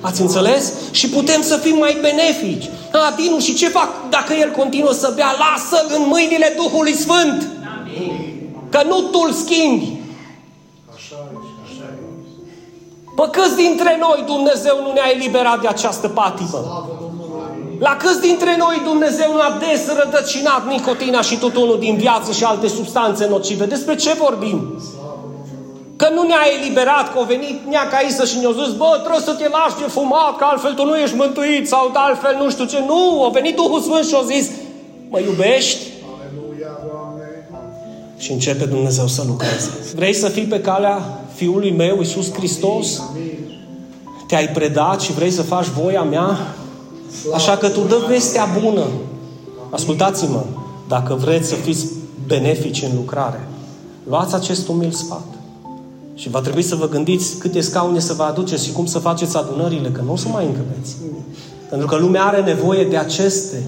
[0.02, 0.74] Ați înțeles?
[0.92, 2.70] Și putem să fim mai benefici.
[2.92, 5.36] A, Dinu, și ce fac dacă el continuă să bea?
[5.38, 7.48] Lasă-l în mâinile Duhului Sfânt.
[8.70, 10.04] Că nu tu îl schimbi.
[13.16, 16.88] Pă câți dintre noi Dumnezeu nu ne-a eliberat de această patimă?
[17.80, 22.68] La câți dintre noi Dumnezeu nu a desrădăcinat nicotina și tutunul din viață și alte
[22.68, 23.66] substanțe nocive?
[23.66, 24.80] Despre ce vorbim?
[25.96, 29.34] Că nu ne-a eliberat, că a venit neaca Isă și ne-a zis, bă, trebuie să
[29.40, 32.66] te lași de fumat, că altfel tu nu ești mântuit, sau de altfel nu știu
[32.66, 32.80] ce.
[32.92, 34.46] Nu, a venit Duhul Sfânt și a zis,
[35.10, 35.80] mă iubești?
[38.18, 39.70] Și începe Dumnezeu să lucreze.
[39.96, 43.02] Vrei să fii pe calea Fiului meu, Iisus Hristos?
[44.28, 46.38] Te-ai predat și vrei să faci voia mea?
[47.34, 48.86] Așa că tu dă vestea bună.
[49.70, 50.44] Ascultați-mă,
[50.88, 51.86] dacă vreți să fiți
[52.28, 53.48] benefici în lucrare,
[54.08, 55.35] luați acest umil sfat.
[56.16, 59.38] Și va trebui să vă gândiți câte scaune să vă aduceți și cum să faceți
[59.38, 60.96] adunările, că nu o să mai încăpeți.
[61.70, 63.64] Pentru că lumea are nevoie de aceste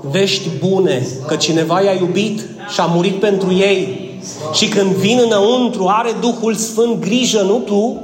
[0.00, 4.10] vești bune, că cineva i-a iubit și a murit pentru ei.
[4.52, 8.02] Și când vin înăuntru, are Duhul Sfânt grijă, nu tu,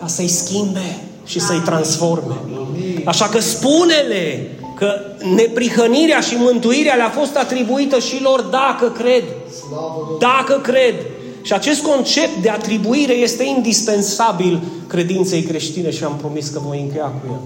[0.00, 2.34] ca să-i schimbe și să-i transforme.
[3.04, 4.92] Așa că spune-le că
[5.36, 9.24] neprihănirea și mântuirea le-a fost atribuită și lor dacă cred.
[10.18, 10.94] Dacă cred.
[11.42, 17.04] Și acest concept de atribuire este indispensabil credinței creștine și am promis că voi încheia
[17.04, 17.40] cu el.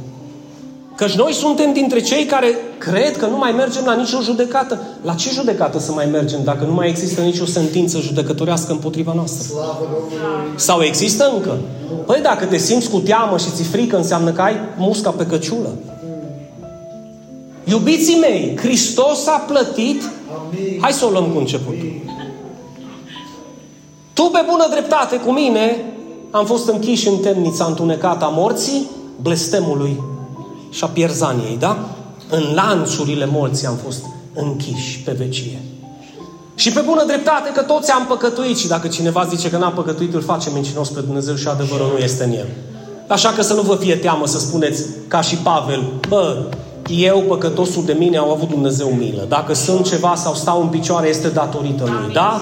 [0.97, 4.81] Căci noi suntem dintre cei care cred că nu mai mergem la nicio judecată.
[5.03, 9.55] La ce judecată să mai mergem dacă nu mai există nicio sentință judecătorească împotriva noastră?
[10.55, 11.59] Sau există încă?
[12.07, 15.75] Păi dacă te simți cu teamă și ți frică, înseamnă că ai musca pe căciulă.
[17.65, 20.03] Iubiții mei, Hristos a plătit.
[20.81, 21.93] Hai să o luăm cu începutul.
[24.13, 25.85] Tu pe bună dreptate cu mine
[26.31, 28.91] am fost închiși în temnița întunecată a morții,
[29.23, 30.03] blestemului
[30.71, 31.89] și a pierzaniei, da?
[32.31, 35.63] În lanțurile morții am fost închiși pe vecie.
[36.55, 40.15] Și pe bună dreptate că toți am păcătuit și dacă cineva zice că n-a păcătuit,
[40.15, 42.49] îl face mincinos pe Dumnezeu și adevărul nu este în el.
[43.07, 46.45] Așa că să nu vă fie teamă să spuneți ca și Pavel, bă,
[46.89, 49.25] eu, păcătosul de mine, au avut Dumnezeu milă.
[49.29, 52.13] Dacă sunt ceva sau stau în picioare, este datorită lui.
[52.13, 52.41] Da?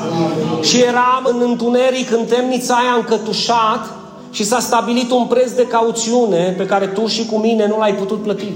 [0.63, 3.95] Și eram în întuneric, în temnița aia încătușat
[4.31, 7.95] și s-a stabilit un preț de cauțiune pe care tu și cu mine nu l-ai
[7.95, 8.53] putut plăti.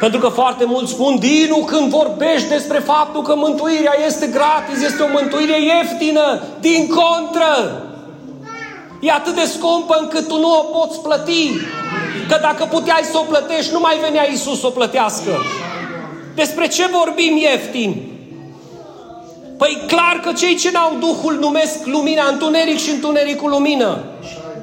[0.00, 5.02] Pentru că foarte mulți spun, Dinu, când vorbești despre faptul că mântuirea este gratis, este
[5.02, 7.82] o mântuire ieftină, din contră.
[9.02, 11.50] E atât de scumpă încât tu nu o poți plăti.
[12.28, 15.30] Că dacă puteai să o plătești, nu mai venea Isus să o plătească.
[16.34, 17.90] Despre ce vorbim ieftin?
[19.58, 24.04] Păi clar că cei ce n-au Duhul numesc lumina întuneric și întunericul lumină.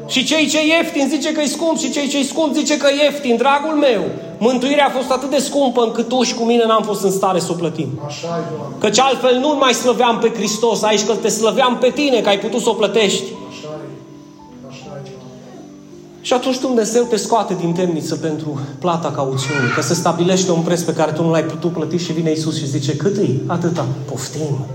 [0.07, 3.03] Și cei ce ieftin zice că e scump și cei ce scump zice că e
[3.03, 3.35] ieftin.
[3.35, 4.01] Dragul meu,
[4.37, 7.39] mântuirea a fost atât de scumpă încât tu și cu mine n-am fost în stare
[7.39, 7.87] să o plătim.
[8.79, 12.39] Căci altfel nu mai slăveam pe Hristos aici, că te slăveam pe tine, că ai
[12.39, 13.23] putut să o plătești.
[16.22, 20.82] Și atunci Dumnezeu te scoate din temniță pentru plata cauțiunii, că se stabilește un preț
[20.82, 23.28] pe care tu nu l-ai putut plăti și vine Isus și zice, cât e?
[23.45, 23.86] Atâta.
[24.05, 24.65] Poftim.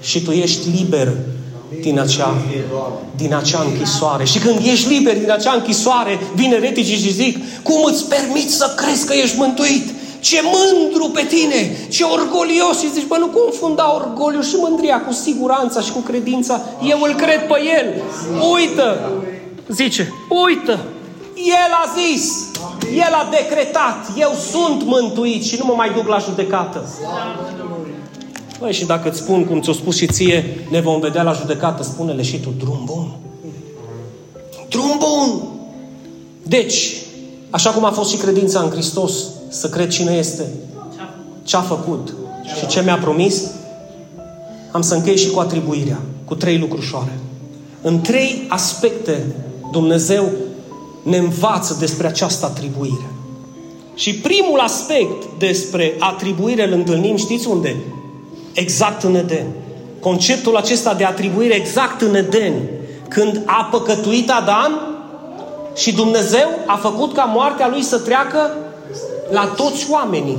[0.00, 1.12] Și tu ești liber
[1.80, 2.34] din acea,
[3.16, 4.24] din acea închisoare.
[4.24, 8.72] Și când ești liber din acea închisoare, vine reticii și zic, cum îți permiți să
[8.76, 9.94] crezi că ești mântuit?
[10.20, 12.78] Ce mândru pe tine, ce orgolios.
[12.80, 16.60] Și zici, bă, nu confunda orgoliu și mândria cu siguranța și cu credința.
[16.88, 18.02] Eu îl cred pe el.
[18.54, 19.12] Uită,
[19.68, 20.12] zice,
[20.46, 20.78] uită,
[21.36, 22.50] el a zis,
[22.94, 26.88] el a decretat, eu sunt mântuit și nu mă mai duc la judecată.
[28.58, 31.82] Băi, și dacă îți spun, cum ți-o spus și ție, ne vom vedea la judecată,
[31.82, 33.16] spune-le și tu, drum bun.
[34.68, 35.42] Drum bun!
[36.42, 36.96] Deci,
[37.50, 39.12] așa cum a fost și credința în Hristos,
[39.48, 40.48] să cred cine este,
[41.42, 42.14] ce a făcut
[42.58, 43.42] și ce mi-a promis,
[44.70, 47.18] am să închei și cu atribuirea, cu trei lucrușoare.
[47.82, 49.26] În trei aspecte
[49.74, 50.30] Dumnezeu
[51.02, 53.08] ne învață despre această atribuire.
[53.94, 57.76] Și primul aspect despre atribuire îl întâlnim, știți unde?
[58.52, 59.46] Exact în Eden.
[60.00, 62.52] Conceptul acesta de atribuire exact în Eden.
[63.08, 64.80] Când a păcătuit Adam
[65.76, 68.50] și Dumnezeu a făcut ca moartea lui să treacă
[69.30, 70.38] la toți oamenii.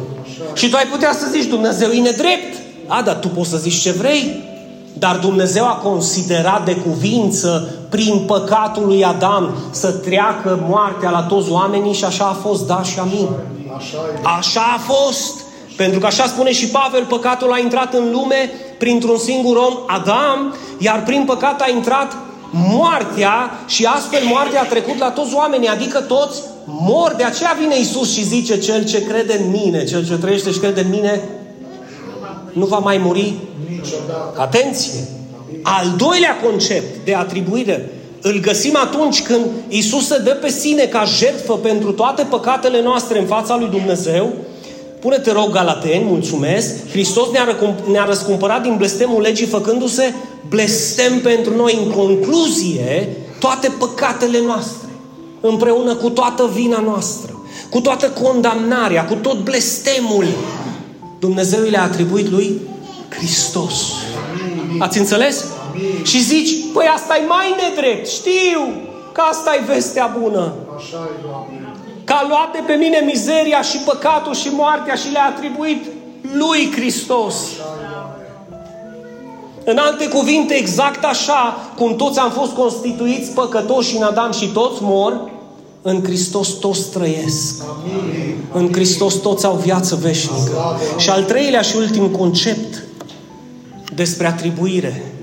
[0.54, 2.58] Și tu ai putea să zici, Dumnezeu e nedrept.
[2.88, 4.44] A, dar tu poți să zici ce vrei.
[5.06, 11.52] Dar Dumnezeu a considerat de cuvință prin păcatul lui Adam să treacă moartea la toți
[11.52, 13.28] oamenii și așa a fost, da și amin.
[14.38, 15.40] Așa a fost.
[15.76, 20.56] Pentru că așa spune și Pavel, păcatul a intrat în lume printr-un singur om, Adam,
[20.78, 22.18] iar prin păcat a intrat
[22.52, 27.14] moartea și astfel moartea a trecut la toți oamenii, adică toți mor.
[27.18, 30.60] De aceea vine Isus și zice, cel ce crede în mine, cel ce trăiește și
[30.60, 31.30] crede în mine,
[32.54, 33.34] nu va mai muri
[33.70, 34.40] niciodată.
[34.40, 35.00] Atenție!
[35.62, 37.90] Al doilea concept de atribuire
[38.22, 43.20] îl găsim atunci când Isus se dă pe sine ca jertfă pentru toate păcatele noastre
[43.20, 44.34] în fața lui Dumnezeu.
[45.00, 46.90] Pune-te rog, Galateni, mulțumesc.
[46.90, 50.14] Hristos ne-a, răcum- ne-a răscumpărat din blestemul legii făcându-se
[50.50, 53.08] blestem pentru noi în concluzie
[53.40, 54.90] toate păcatele noastre,
[55.42, 60.26] împreună cu toată vina noastră, cu toată condamnarea, cu tot blestemul.
[61.20, 62.62] Dumnezeu le-a atribuit lui
[63.10, 63.74] Hristos.
[64.80, 65.46] Ați înțeles?
[66.04, 68.74] Și zici, păi asta e mai nedrept, știu
[69.12, 70.54] că asta e vestea bună.
[72.04, 75.86] Că a luat de pe mine mizeria și păcatul și moartea și le-a atribuit
[76.34, 77.36] lui Hristos.
[79.64, 84.78] În alte cuvinte, exact așa cum toți am fost constituiți păcătoși în Adam și toți
[84.82, 85.32] mor,
[85.82, 87.64] în Hristos toți trăiesc.
[88.52, 90.80] În Hristos toți au viață veșnică.
[90.98, 92.84] Și al treilea și ultim concept
[93.96, 95.16] despre atribuire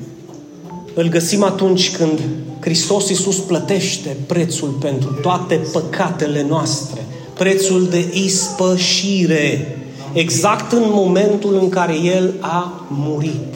[0.94, 2.20] îl găsim atunci când
[2.60, 9.78] Hristos Iisus plătește prețul pentru toate păcatele noastre, prețul de ispășire,
[10.12, 13.54] exact în momentul în care El a murit.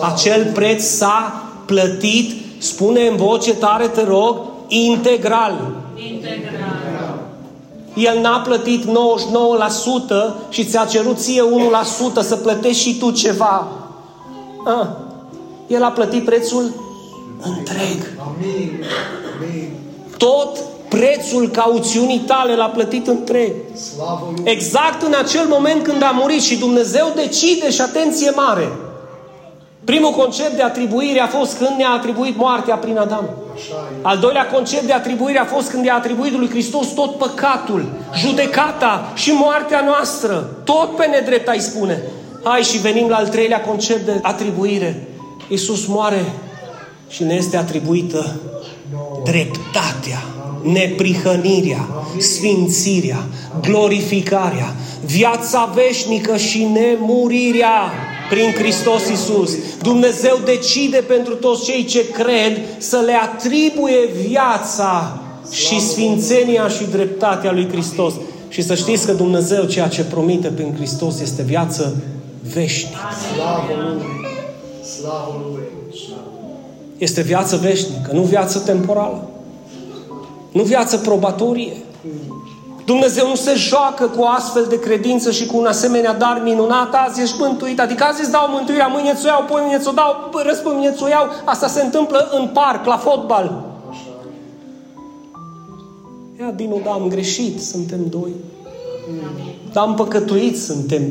[0.00, 4.36] Acel preț s-a plătit, spune în voce tare, te rog,
[4.68, 5.76] integral.
[6.12, 6.68] Integral.
[7.94, 8.88] El n-a plătit 99%
[10.50, 13.77] și ți-a cerut ție 1% să plătești și tu ceva.
[14.68, 14.86] Ah.
[15.66, 16.74] El a plătit prețul
[17.42, 18.16] întreg.
[20.16, 20.58] Tot
[20.88, 23.52] prețul cauțiunii tale l-a plătit întreg.
[24.44, 28.68] Exact în acel moment când a murit și Dumnezeu decide și atenție mare.
[29.84, 33.24] Primul concept de atribuire a fost când ne-a atribuit moartea prin Adam.
[34.02, 39.12] Al doilea concept de atribuire a fost când i-a atribuit lui Hristos tot păcatul, judecata
[39.14, 40.50] și moartea noastră.
[40.64, 42.02] Tot pe nedrept ai spune.
[42.50, 45.06] Hai și venim la al treilea concept de atribuire.
[45.48, 46.24] Iisus moare
[47.08, 48.40] și ne este atribuită
[49.24, 50.22] dreptatea,
[50.62, 51.88] neprihănirea,
[52.18, 53.24] sfințirea,
[53.60, 54.74] glorificarea,
[55.04, 57.92] viața veșnică și nemurirea
[58.30, 59.52] prin Hristos Iisus.
[59.82, 67.52] Dumnezeu decide pentru toți cei ce cred să le atribuie viața și sfințenia și dreptatea
[67.52, 68.14] lui Hristos.
[68.48, 71.96] Și să știți că Dumnezeu ceea ce promite prin Hristos este viață
[72.54, 72.98] veșnică.
[73.32, 74.02] Slavă Lui!
[74.84, 75.62] Slavă Lui!
[76.98, 79.28] Este viață veșnică, nu viață temporală.
[80.52, 81.76] Nu viață probatorie.
[82.84, 86.94] Dumnezeu nu se joacă cu o astfel de credință și cu un asemenea dar minunat.
[86.94, 87.80] Azi ești mântuit.
[87.80, 91.08] Adică azi îți dau mântuirea, mâine ți-o iau, poi mâine ți-o dau, răspund mâine ți-o
[91.08, 91.26] iau.
[91.44, 93.64] Asta se întâmplă în parc, la fotbal.
[96.40, 98.30] Ia, Dinu, da, am greșit, suntem doi.
[99.72, 101.02] Da, am păcătuit, suntem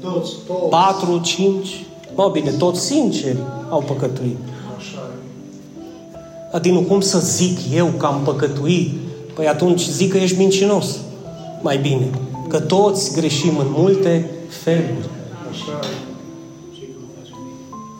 [0.00, 0.68] toți, toți.
[0.70, 1.84] patru, cinci.
[2.14, 3.38] Mă, bine, toți sinceri
[3.70, 4.36] au păcătuit.
[6.52, 8.90] Adinu, cum să zic eu că am păcătuit?
[9.34, 10.96] Păi atunci zic că ești mincinos.
[11.62, 12.10] Mai bine.
[12.48, 15.08] Că toți greșim în multe feluri.
[15.50, 15.96] Așa e.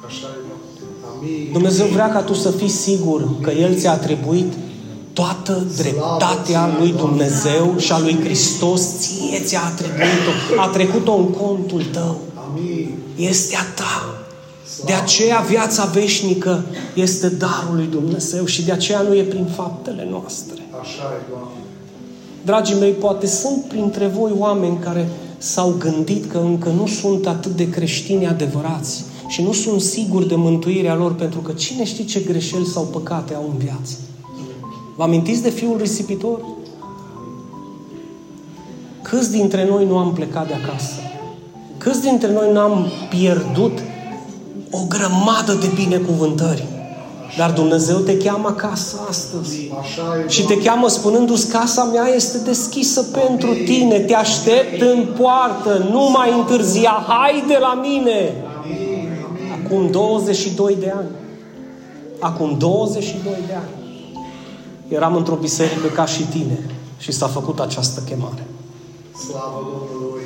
[0.07, 0.53] Așa e.
[1.16, 1.53] Amin.
[1.53, 4.53] Dumnezeu vrea ca tu să fii sigur că El ți-a atribuit
[5.19, 10.61] toată dreptatea lui Dumnezeu și a lui Hristos ție ți-a atribuit-o.
[10.61, 12.19] A trecut-o în contul tău.
[12.49, 12.95] Amin.
[13.16, 14.14] Este a ta.
[14.85, 16.64] De aceea viața veșnică
[16.95, 20.62] este darul lui Dumnezeu și de aceea nu e prin faptele noastre.
[20.81, 21.59] Așa e, Doamne.
[22.45, 25.09] Dragii mei, poate sunt printre voi oameni care
[25.39, 30.35] s-au gândit că încă nu sunt atât de creștini adevărați și nu sunt siguri de
[30.35, 33.97] mântuirea lor pentru că cine știe ce greșeli sau păcate au în viață.
[34.99, 36.40] Vă amintiți de fiul risipitor?
[39.03, 40.92] Câți dintre noi nu am plecat de acasă?
[41.78, 43.78] Câți dintre noi n-am pierdut
[44.70, 46.64] o grămadă de binecuvântări?
[47.36, 49.70] Dar Dumnezeu te cheamă acasă astăzi.
[49.80, 55.07] Așa e, Și te cheamă spunându-ți, casa mea este deschisă pentru tine, te aștept în
[55.18, 58.34] poartă, nu mai întârzia, haide la mine!
[58.62, 59.09] Amin.
[59.28, 59.64] Amin.
[59.64, 61.09] Acum 22 de ani.
[62.18, 63.78] Acum 22 de ani.
[64.89, 68.47] Eram într-o biserică ca și tine și s-a făcut această chemare.
[69.28, 70.22] Slavă Domnului.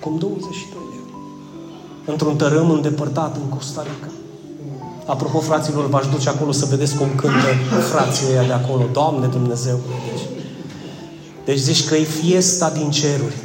[0.00, 1.22] Acum 22 de ani.
[2.06, 4.12] Într-un tărâm îndepărtat în Costa Rica.
[5.06, 7.46] Apropo, fraților, v-aș duce acolo să vedeți cum cântă
[7.90, 8.82] frații ăia de acolo.
[8.92, 9.78] Doamne Dumnezeu!
[10.10, 10.24] Deci,
[11.44, 13.36] deci zici că e fiesta din ceruri.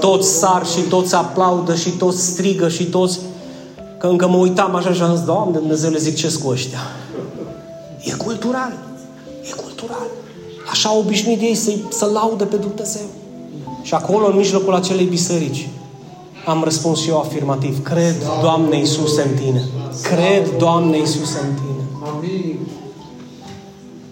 [0.00, 3.20] Toți sar și toți aplaudă și toți strigă și toți...
[3.98, 6.78] Că încă mă uitam așa și am zis, Doamne Dumnezeu, le zic ce cu ăștia.
[8.04, 8.87] E cultural.
[9.48, 10.06] E cultural.
[10.70, 13.06] Așa au obișnuit ei să, să laudă pe Dumnezeu.
[13.82, 15.68] Și acolo, în mijlocul acelei biserici,
[16.46, 17.82] am răspuns și eu afirmativ.
[17.82, 19.64] Cred, Doamne Iisuse, în Tine.
[20.02, 21.84] Cred, Doamne Iisuse, în Tine.
[22.16, 22.58] Amin.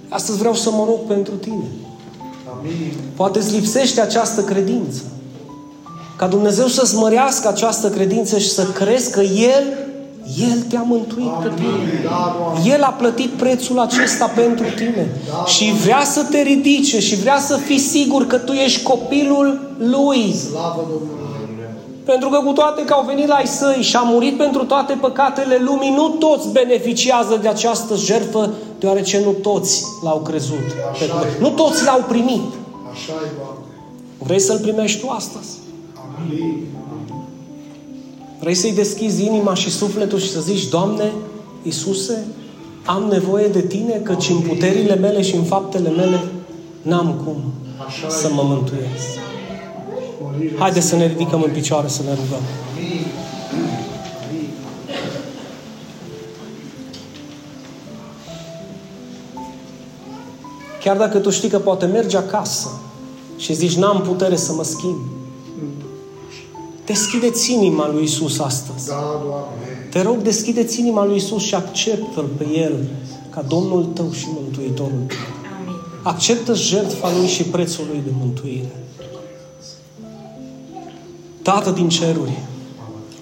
[0.09, 1.67] Astăzi vreau să mă rog pentru Tine.
[2.59, 2.93] Amin.
[3.15, 5.03] Poate îți lipsește această credință.
[6.17, 9.86] Ca Dumnezeu să-ți mărească această credință și să crezi că El,
[10.51, 11.69] El te-a mântuit pe tine.
[11.69, 12.01] Amin.
[12.05, 12.71] Da, Doamne.
[12.71, 15.11] El a plătit prețul acesta pentru tine.
[15.47, 20.33] Și vrea să te ridice și vrea să fii sigur că tu ești copilul Lui.
[20.33, 21.17] Slavă Domnului.
[22.05, 24.99] Pentru că cu toate că au venit la ai săi și a murit pentru toate
[25.01, 30.67] păcatele lumii, nu toți beneficiază de această jertfă, deoarece nu toți l-au crezut.
[30.93, 31.41] Așa e.
[31.41, 32.45] Nu toți l-au primit.
[32.93, 33.65] Așa e, Doamne.
[34.19, 35.49] Vrei să-L primești tu astăzi?
[35.95, 36.67] Amin.
[38.41, 41.13] Vrei să-i deschizi inima și sufletul și să zici, Doamne,
[41.63, 42.27] Iisuse,
[42.85, 46.21] am nevoie de Tine, căci în puterile mele și în faptele mele
[46.83, 47.37] n-am cum
[47.87, 48.35] Așa să e.
[48.35, 49.19] mă mântuiesc.
[50.23, 52.43] Mărire Haideți să ne ridicăm în picioare să ne rugăm.
[52.77, 53.07] Amin.
[54.29, 54.49] Amin.
[60.81, 62.69] Chiar dacă tu știi că poate mergi acasă
[63.37, 65.01] și zici, n-am putere să mă schimb,
[66.87, 68.89] deschideți inima lui Isus astăzi.
[68.89, 69.89] Da, Doamne.
[69.91, 72.85] Te rog, deschideți inima lui Isus și acceptă-L pe El
[73.31, 75.17] ca Domnul tău și Mântuitorul tău.
[75.61, 75.77] Amin.
[76.03, 78.73] Acceptă jertfa Lui și prețul Lui de mântuire.
[81.43, 82.39] Tată din ceruri,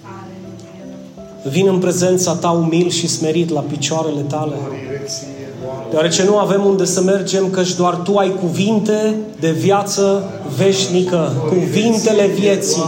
[0.03, 1.49] Aleluia.
[1.49, 5.44] vin în prezența Ta umil și smerit la picioarele Tale, Mărire ție, Doamne.
[5.89, 10.23] Deoarece nu avem unde să mergem, căci doar Tu ai cuvinte de viață
[10.57, 12.83] veșnică, cuvintele vieții.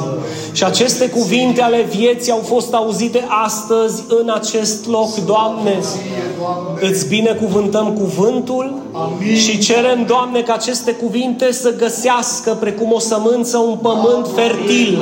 [0.51, 5.77] Și aceste cuvinte ale vieții au fost auzite astăzi în acest loc, Doamne.
[5.81, 5.99] Ție,
[6.39, 6.89] Doamne.
[6.89, 8.73] Îți binecuvântăm cuvântul
[9.03, 9.35] Amin.
[9.35, 15.01] și cerem, Doamne, ca aceste cuvinte să găsească precum o sămânță un pământ fertil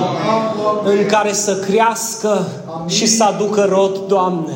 [0.83, 2.47] în care să crească
[2.87, 4.53] și să aducă rod, Doamne.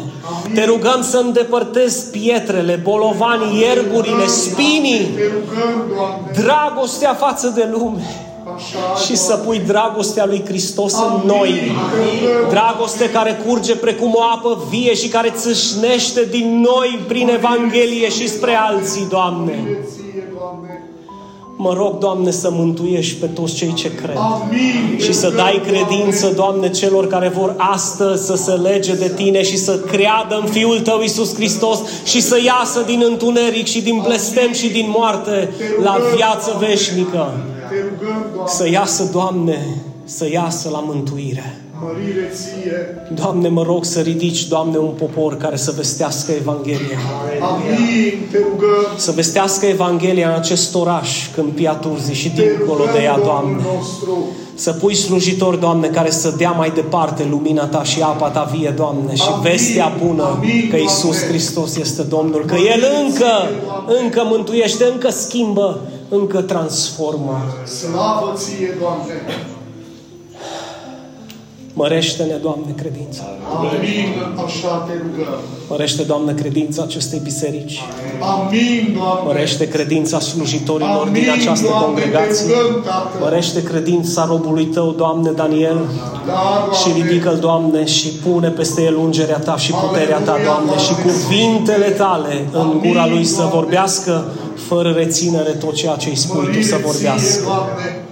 [0.54, 6.32] Te rugăm să îndepărtezi pietrele, bolovanii, ierburile, spinii, Te rugăm, Doamne.
[6.34, 8.29] dragostea față de lume Așa,
[9.06, 11.50] și să pui dragostea lui Hristos în noi.
[11.50, 12.50] Te rugăm.
[12.50, 18.28] Dragoste care curge precum o apă vie și care țâșnește din noi prin Evanghelie și
[18.28, 19.54] spre alții, Doamne.
[19.62, 20.84] Mărire ție, Doamne.
[21.62, 24.16] Mă rog, Doamne, să mântuiești pe toți cei ce cred.
[24.16, 25.00] Amin.
[25.00, 29.58] Și să dai credință, Doamne, celor care vor astăzi să se lege de Tine și
[29.58, 34.52] să creadă în Fiul Tău, Iisus Hristos, și să iasă din întuneric și din blestem
[34.54, 35.50] și din moarte
[35.84, 37.34] la viață veșnică.
[37.70, 38.52] Te rugăm, Doamne.
[38.52, 39.60] Să iasă, Doamne,
[40.04, 41.58] să iasă la mântuire.
[41.84, 43.04] Mărire ție.
[43.14, 47.00] Doamne, mă rog să ridici, Doamne, un popor care să vestească Evanghelia.
[47.42, 48.28] Amin.
[48.32, 48.86] Te rugăm.
[48.98, 53.52] Să vestească Evanghelia în acest oraș, Câmpia Turzii și Te dincolo de ea, rugăm, Doamne.
[53.52, 54.26] Domnul nostru.
[54.56, 58.74] Să pui slujitori, Doamne, care să dea mai departe lumina Ta și apa Ta vie,
[58.76, 59.42] Doamne, și Amin.
[59.42, 61.28] vestea bună Amin, că Isus Doamne.
[61.28, 63.50] Hristos este Domnul, că El încă,
[64.02, 67.42] încă mântuiește, încă schimbă, încă transformă.
[67.66, 69.14] Slavă ție, Doamne.
[71.74, 73.24] Mărește-ne, Doamne, credința.
[73.58, 74.08] Amin,
[74.46, 75.40] așa te rugăm.
[75.70, 77.82] Mărește, Doamne, credința acestei biserici.
[78.22, 79.24] Amin, Doamne.
[79.26, 82.46] Mărește credința slujitorilor Amin, din această Doamne, congregație.
[82.48, 83.18] te rugăm, Tată.
[83.22, 85.78] Mărește credința robului Tău, Doamne, Daniel.
[86.28, 87.04] Da, Și Doamne.
[87.04, 91.12] ridică-l, Doamne, și pune peste el ungerea Ta și puterea Ta, Aleluia, Doamne, și Doamne.
[91.12, 93.54] cuvintele Tale în Amin, gura lui să Doamne.
[93.56, 94.24] vorbească
[94.70, 97.42] fără reținere tot ceea ce îi spui Tu Mărire să ție, vorbească.
[97.44, 98.04] Doamne.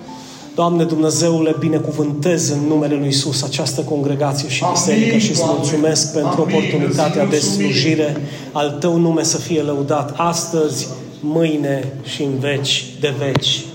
[0.56, 5.58] Doamne Dumnezeule, binecuvântez în numele Lui Isus această congregație și Amin, biserică și îți Doamne.
[5.58, 7.70] mulțumesc pentru Amin, oportunitatea îți de mulțumim.
[7.72, 8.18] slujire.
[8.52, 10.88] Al Tău nume să fie lăudat astăzi,
[11.20, 13.66] mâine și în veci de veci.